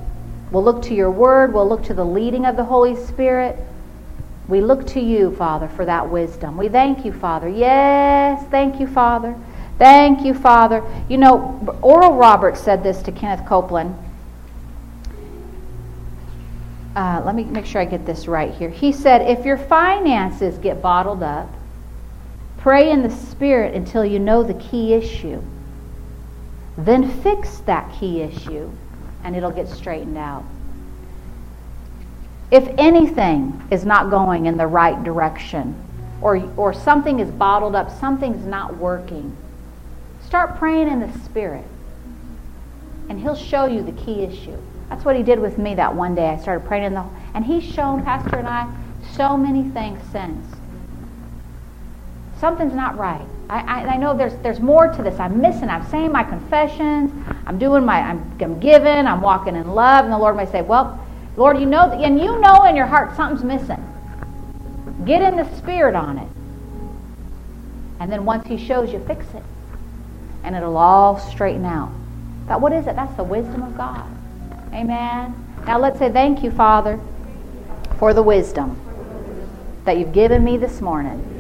[0.51, 1.55] We'll look to your word.
[1.55, 3.57] We'll look to the leading of the Holy Spirit.
[4.49, 6.57] We look to you, Father, for that wisdom.
[6.57, 7.49] We thank you, Father.
[7.49, 9.37] Yes, thank you, Father.
[9.79, 10.85] Thank you, Father.
[11.09, 13.97] You know, Oral Roberts said this to Kenneth Copeland
[16.97, 18.69] uh, let me make sure I get this right here.
[18.69, 21.49] He said, if your finances get bottled up,
[22.59, 25.43] pray in the Spirit until you know the key issue.
[26.77, 28.71] Then fix that key issue,
[29.25, 30.45] and it'll get straightened out.
[32.51, 35.75] If anything is not going in the right direction,
[36.21, 39.37] or, or something is bottled up, something's not working,
[40.25, 41.65] start praying in the Spirit,
[43.09, 44.57] and He'll show you the key issue.
[44.89, 46.27] That's what he did with me that one day.
[46.27, 48.69] I started praying in the and he's shown Pastor and I
[49.13, 50.60] so many things since.
[52.41, 53.27] Something's not right.
[53.51, 55.21] I, I, I, know there's there's more to this.
[55.21, 55.69] I'm missing.
[55.69, 57.13] I'm saying my confessions.
[57.47, 59.07] I'm doing my I'm, I'm giving.
[59.07, 60.05] I'm walking in love.
[60.05, 60.99] And the Lord may say, "Well,
[61.37, 63.85] Lord, you know, and you know in your heart something's missing.
[65.05, 66.29] Get in the spirit on it,
[68.01, 69.43] and then once He shows you, fix it,
[70.43, 71.93] and it'll all straighten out.
[72.47, 72.97] That what is it?
[72.97, 74.07] That's the wisdom of God.
[74.73, 75.35] Amen.
[75.67, 76.99] Now let's say thank you, Father,
[77.99, 78.81] for the wisdom
[79.85, 81.40] that you've given me this morning.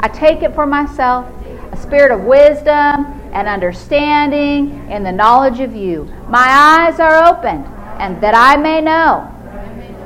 [0.00, 1.26] I take it for myself,
[1.72, 6.04] a spirit of wisdom and understanding and the knowledge of you.
[6.28, 7.64] My eyes are opened,
[8.00, 9.32] and that I may know,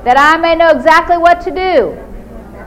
[0.05, 1.99] that I may know exactly what to do.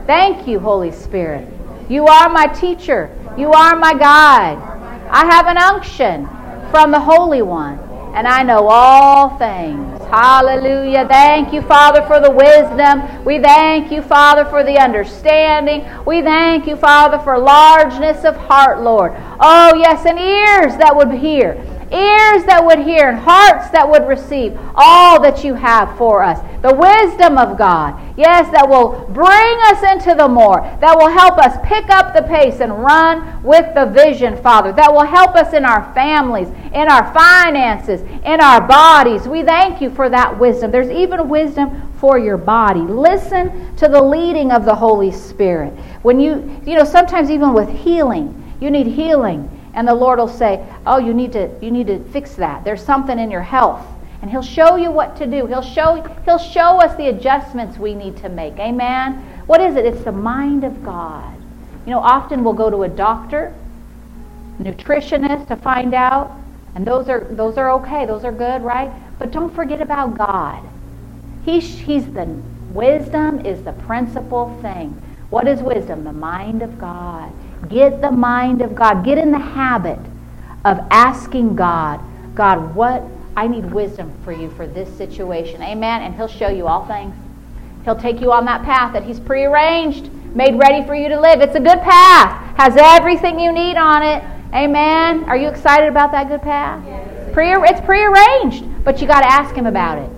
[0.07, 1.47] Thank you, Holy Spirit.
[1.89, 3.15] You are my teacher.
[3.38, 4.57] You are my guide.
[5.11, 6.28] I have an unction
[6.71, 7.78] from the Holy One
[8.17, 9.96] and I know all things.
[10.10, 11.08] Hallelujah.
[11.08, 13.26] Thank you, Father, for the wisdom.
[13.26, 15.86] We thank you, Father, for the understanding.
[16.05, 19.14] We thank you, Father, for largeness of heart, Lord.
[19.39, 24.07] Oh, yes, and ears that would hear ears that would hear and hearts that would
[24.07, 26.39] receive all that you have for us.
[26.61, 31.38] The wisdom of God, yes, that will bring us into the more, that will help
[31.38, 35.53] us pick up the pace and run with the vision, Father, that will help us
[35.53, 39.27] in our families, in our finances, in our bodies.
[39.27, 40.71] We thank you for that wisdom.
[40.71, 42.81] There's even wisdom for your body.
[42.81, 45.73] Listen to the leading of the Holy Spirit.
[46.01, 50.28] When you, you know, sometimes even with healing, you need healing and the Lord will
[50.28, 52.63] say, "Oh, you need to you need to fix that.
[52.63, 53.86] There's something in your health."
[54.21, 55.45] And he'll show you what to do.
[55.45, 58.57] He'll show he'll show us the adjustments we need to make.
[58.57, 59.23] Amen.
[59.45, 59.86] What is it?
[59.86, 61.36] It's the mind of God.
[61.86, 63.53] You know, often we'll go to a doctor,
[64.59, 66.32] nutritionist to find out,
[66.73, 68.07] and those are those are okay.
[68.07, 68.91] Those are good, right?
[69.19, 70.63] But don't forget about God.
[71.45, 72.25] He's he's the
[72.73, 74.99] wisdom is the principal thing.
[75.30, 76.03] What is wisdom?
[76.03, 77.32] The mind of God.
[77.70, 79.03] Get the mind of God.
[79.03, 79.99] Get in the habit
[80.64, 81.99] of asking God,
[82.36, 83.03] God, what
[83.36, 85.62] I need wisdom for you for this situation.
[85.62, 86.01] Amen.
[86.01, 87.16] And He'll show you all things.
[87.84, 91.41] He'll take you on that path that He's prearranged, made ready for you to live.
[91.41, 94.24] It's a good path, has everything you need on it.
[94.53, 95.24] Amen.
[95.26, 96.84] Are you excited about that good path?
[96.86, 97.34] Yes.
[97.34, 100.10] Pre- it's prearranged, but you got to ask Him about it.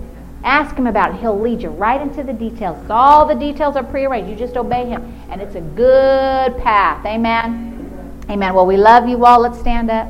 [0.42, 1.20] Ask him about it.
[1.20, 2.78] He'll lead you right into the details.
[2.88, 4.30] All the details are prearranged.
[4.30, 5.02] You just obey him.
[5.30, 7.04] And it's a good path.
[7.04, 8.22] Amen.
[8.30, 8.54] Amen.
[8.54, 9.40] Well, we love you all.
[9.40, 10.08] Let's stand up.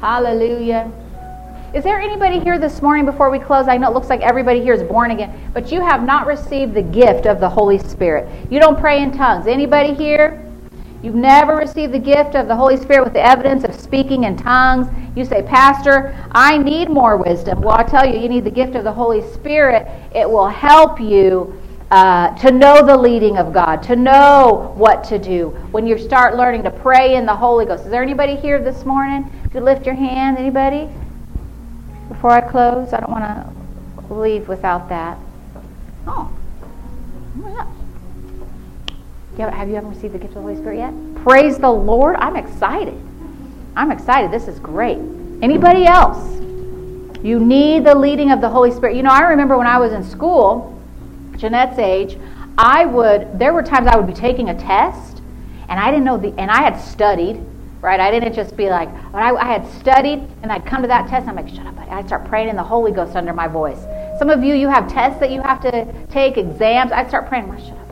[0.00, 0.90] Hallelujah.
[1.72, 3.66] Is there anybody here this morning before we close?
[3.68, 6.72] I know it looks like everybody here is born again, but you have not received
[6.72, 8.28] the gift of the Holy Spirit.
[8.50, 9.46] You don't pray in tongues.
[9.46, 10.43] Anybody here?
[11.04, 14.38] You've never received the gift of the Holy Spirit with the evidence of speaking in
[14.38, 14.86] tongues.
[15.14, 17.60] You say, Pastor, I need more wisdom.
[17.60, 19.86] Well, I tell you, you need the gift of the Holy Spirit.
[20.14, 25.18] It will help you uh, to know the leading of God, to know what to
[25.18, 27.84] do when you start learning to pray in the Holy Ghost.
[27.84, 29.30] Is there anybody here this morning?
[29.44, 30.88] If you lift your hand, anybody?
[32.08, 33.24] Before I close, I don't want
[34.08, 35.18] to leave without that.
[36.06, 36.34] Oh,
[37.44, 37.73] oh
[39.36, 39.54] yeah.
[39.54, 41.24] Have you ever received the gift of the Holy Spirit yet?
[41.24, 42.16] Praise the Lord.
[42.16, 43.00] I'm excited.
[43.76, 44.30] I'm excited.
[44.30, 44.98] This is great.
[45.42, 46.40] Anybody else?
[47.22, 48.96] You need the leading of the Holy Spirit.
[48.96, 50.78] You know, I remember when I was in school,
[51.36, 52.18] Jeanette's age,
[52.56, 55.22] I would, there were times I would be taking a test
[55.68, 57.40] and I didn't know the, and I had studied,
[57.80, 57.98] right?
[57.98, 61.26] I didn't just be like, I, I had studied and I'd come to that test
[61.26, 61.78] I'm like, shut up.
[61.78, 63.80] I'd start praying in the Holy Ghost under my voice.
[64.18, 66.92] Some of you, you have tests that you have to take, exams.
[66.92, 67.83] I'd start praying, shut up.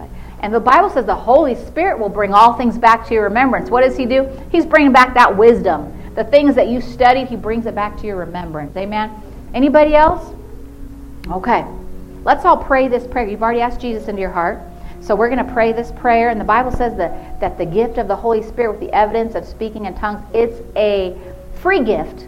[0.43, 3.70] And the Bible says the Holy Spirit will bring all things back to your remembrance.
[3.70, 4.28] What does He do?
[4.51, 5.97] He's bringing back that wisdom.
[6.14, 8.76] The things that you studied, He brings it back to your remembrance.
[8.76, 9.11] Amen?
[9.55, 10.34] Anybody else?
[11.30, 11.64] Okay.
[12.24, 13.26] Let's all pray this prayer.
[13.26, 14.61] You've already asked Jesus into your heart.
[15.01, 16.28] So we're going to pray this prayer.
[16.28, 19.34] And the Bible says that, that the gift of the Holy Spirit with the evidence
[19.34, 21.16] of speaking in tongues, it's a
[21.61, 22.26] free gift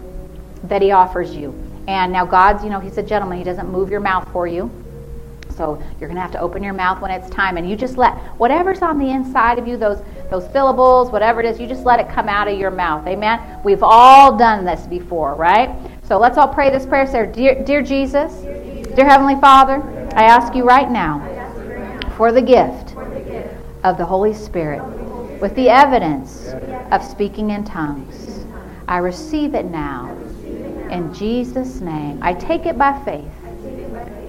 [0.64, 1.52] that He offers you.
[1.86, 3.38] And now God's, you know, He's a gentleman.
[3.38, 4.70] He doesn't move your mouth for you.
[5.54, 7.96] So you're going to have to open your mouth when it's time, and you just
[7.96, 11.84] let whatever's on the inside of you, those those syllables, whatever it is, you just
[11.84, 13.06] let it come out of your mouth.
[13.06, 13.60] Amen.
[13.62, 15.76] We've all done this before, right?
[16.02, 17.06] So let's all pray this prayer.
[17.06, 18.32] Say, dear, dear Jesus,
[18.94, 19.82] dear Heavenly Father,
[20.14, 21.20] I ask you right now
[22.16, 22.96] for the gift
[23.84, 24.82] of the Holy Spirit
[25.40, 26.48] with the evidence
[26.90, 28.44] of speaking in tongues.
[28.88, 30.16] I receive it now
[30.90, 32.18] in Jesus' name.
[32.22, 33.43] I take it by faith.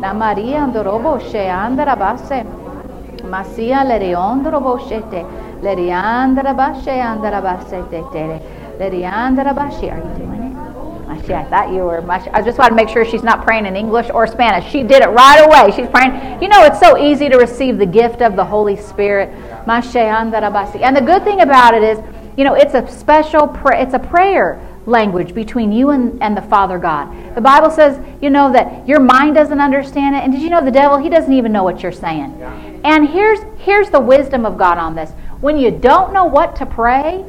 [0.00, 2.44] La Maria andorobo she andara basse.
[3.24, 5.24] Masia leriondo boshete.
[5.60, 7.82] Leriandra bashe andara basse
[8.12, 8.40] tere.
[8.78, 9.90] Leriandra bashe.
[9.90, 10.48] Are you doing it?
[11.08, 12.00] Mashi, I thought you were.
[12.02, 12.30] Mashi.
[12.32, 14.70] I just want to make sure she's not praying in English or Spanish.
[14.70, 15.72] She did it right away.
[15.74, 16.40] She's praying.
[16.40, 19.30] You know, it's so easy to receive the gift of the Holy Spirit.
[19.66, 19.82] And
[20.96, 21.98] the good thing about it is,
[22.36, 23.82] you know, it's a special prayer.
[23.82, 27.34] It's a prayer language between you and, and the Father God.
[27.34, 30.24] The Bible says, you know, that your mind doesn't understand it.
[30.24, 32.36] And did you know the devil, he doesn't even know what you're saying.
[32.38, 32.52] Yeah.
[32.84, 35.10] And here's here's the wisdom of God on this.
[35.40, 37.24] When you don't know what to pray,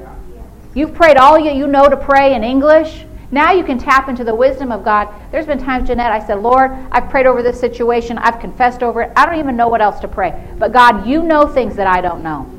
[0.74, 4.24] you've prayed all you, you know to pray in English, Now you can tap into
[4.24, 5.08] the wisdom of God.
[5.32, 8.18] There's been times, Jeanette, I said, Lord, I've prayed over this situation.
[8.18, 9.12] I've confessed over it.
[9.16, 10.48] I don't even know what else to pray.
[10.58, 12.50] But God, you know things that I don't know.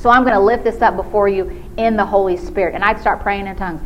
[0.00, 2.74] So I'm going to lift this up before you in the Holy Spirit.
[2.74, 3.82] And I'd start praying in tongues.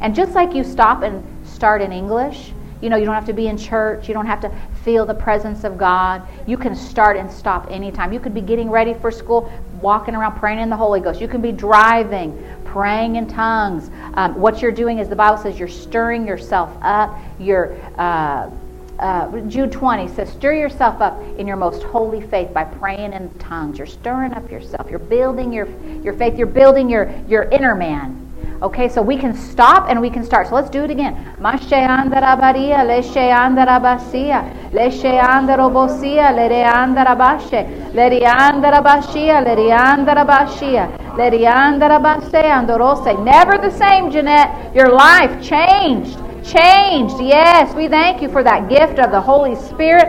[0.00, 3.32] And just like you stop and start in English, you know, you don't have to
[3.32, 4.08] be in church.
[4.08, 4.50] You don't have to
[4.82, 6.26] feel the presence of God.
[6.48, 8.12] You can start and stop anytime.
[8.12, 11.20] You could be getting ready for school, walking around praying in the Holy Ghost.
[11.20, 13.92] You can be driving, praying in tongues.
[14.14, 17.16] Um, what you're doing is the Bible says you're stirring yourself up.
[17.38, 17.76] You're.
[17.96, 18.50] Uh,
[18.98, 23.30] uh, Jude 20 says, Stir yourself up in your most holy faith by praying in
[23.38, 23.78] tongues.
[23.78, 24.90] You're stirring up yourself.
[24.90, 25.68] You're building your,
[26.02, 26.36] your faith.
[26.38, 28.22] You're building your, your inner man.
[28.62, 30.48] Okay, so we can stop and we can start.
[30.48, 31.14] So let's do it again.
[31.38, 43.22] Mashe andarabaria, leshe andarabasia, leshe andarobosia, lere andarabashe, lere andarabashia, lere andarabashia, lere andarabase, andorose.
[43.22, 44.74] Never the same, Jeanette.
[44.74, 47.20] Your life changed changed.
[47.20, 50.06] Yes, we thank you for that gift of the Holy Spirit.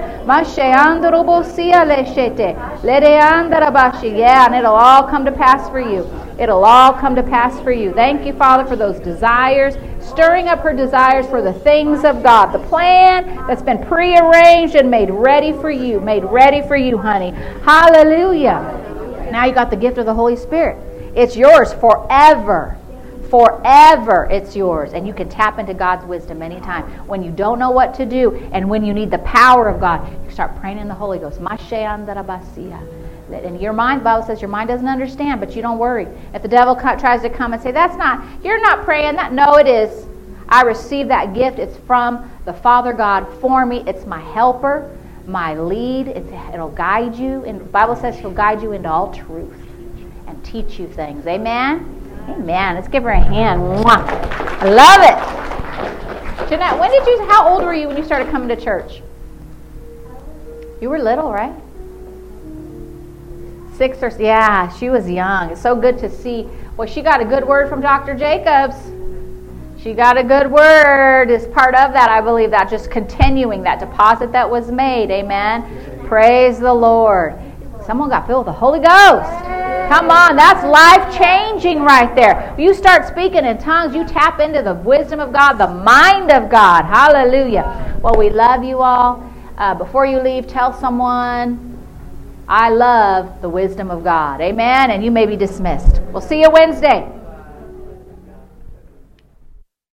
[4.15, 6.09] Yeah, and it'll all come to pass for you.
[6.39, 7.91] It'll all come to pass for you.
[7.93, 12.51] Thank you, Father, for those desires, stirring up her desires for the things of God.
[12.51, 17.31] The plan that's been prearranged and made ready for you, made ready for you, honey.
[17.63, 19.29] Hallelujah.
[19.31, 20.77] Now you got the gift of the Holy Spirit.
[21.15, 22.77] It's yours forever.
[23.29, 24.93] Forever it's yours.
[24.93, 26.85] And you can tap into God's wisdom anytime.
[27.07, 30.07] When you don't know what to do and when you need the power of God,
[30.25, 31.39] you start praying in the Holy Ghost.
[33.29, 36.07] And your mind, Bible says your mind doesn't understand, but you don't worry.
[36.33, 39.33] If the devil tries to come and say, That's not, you're not praying that.
[39.33, 40.07] No, it is.
[40.49, 41.59] I receive that gift.
[41.59, 43.83] It's from the Father God for me.
[43.85, 46.07] It's my helper, my lead.
[46.07, 47.43] It's, it'll guide you.
[47.43, 49.61] And Bible says He'll guide you into all truth
[50.25, 51.27] and teach you things.
[51.27, 51.96] Amen?
[52.27, 52.75] Amen.
[52.75, 53.61] Let's give her a hand.
[53.61, 53.97] Mwah.
[54.59, 56.49] I love it.
[56.49, 59.01] Jeanette, when did you, how old were you when you started coming to church?
[60.79, 61.53] You were little, right?
[63.75, 65.51] Six or, yeah, she was young.
[65.51, 66.47] It's so good to see.
[66.77, 68.15] Well, she got a good word from Dr.
[68.15, 68.75] Jacobs.
[69.81, 73.79] She got a good word as part of that, I believe, that just continuing that
[73.79, 75.11] deposit that was made.
[75.11, 76.05] Amen.
[76.07, 77.39] Praise the Lord.
[77.87, 79.31] Someone got filled with the Holy Ghost.
[79.87, 82.53] Come on, that's life changing right there.
[82.59, 86.49] You start speaking in tongues, you tap into the wisdom of God, the mind of
[86.49, 86.83] God.
[86.83, 87.97] Hallelujah.
[88.03, 89.23] Well, we love you all.
[89.57, 91.81] Uh, before you leave, tell someone,
[92.49, 94.41] I love the wisdom of God.
[94.41, 94.91] Amen.
[94.91, 96.01] And you may be dismissed.
[96.11, 97.09] We'll see you Wednesday.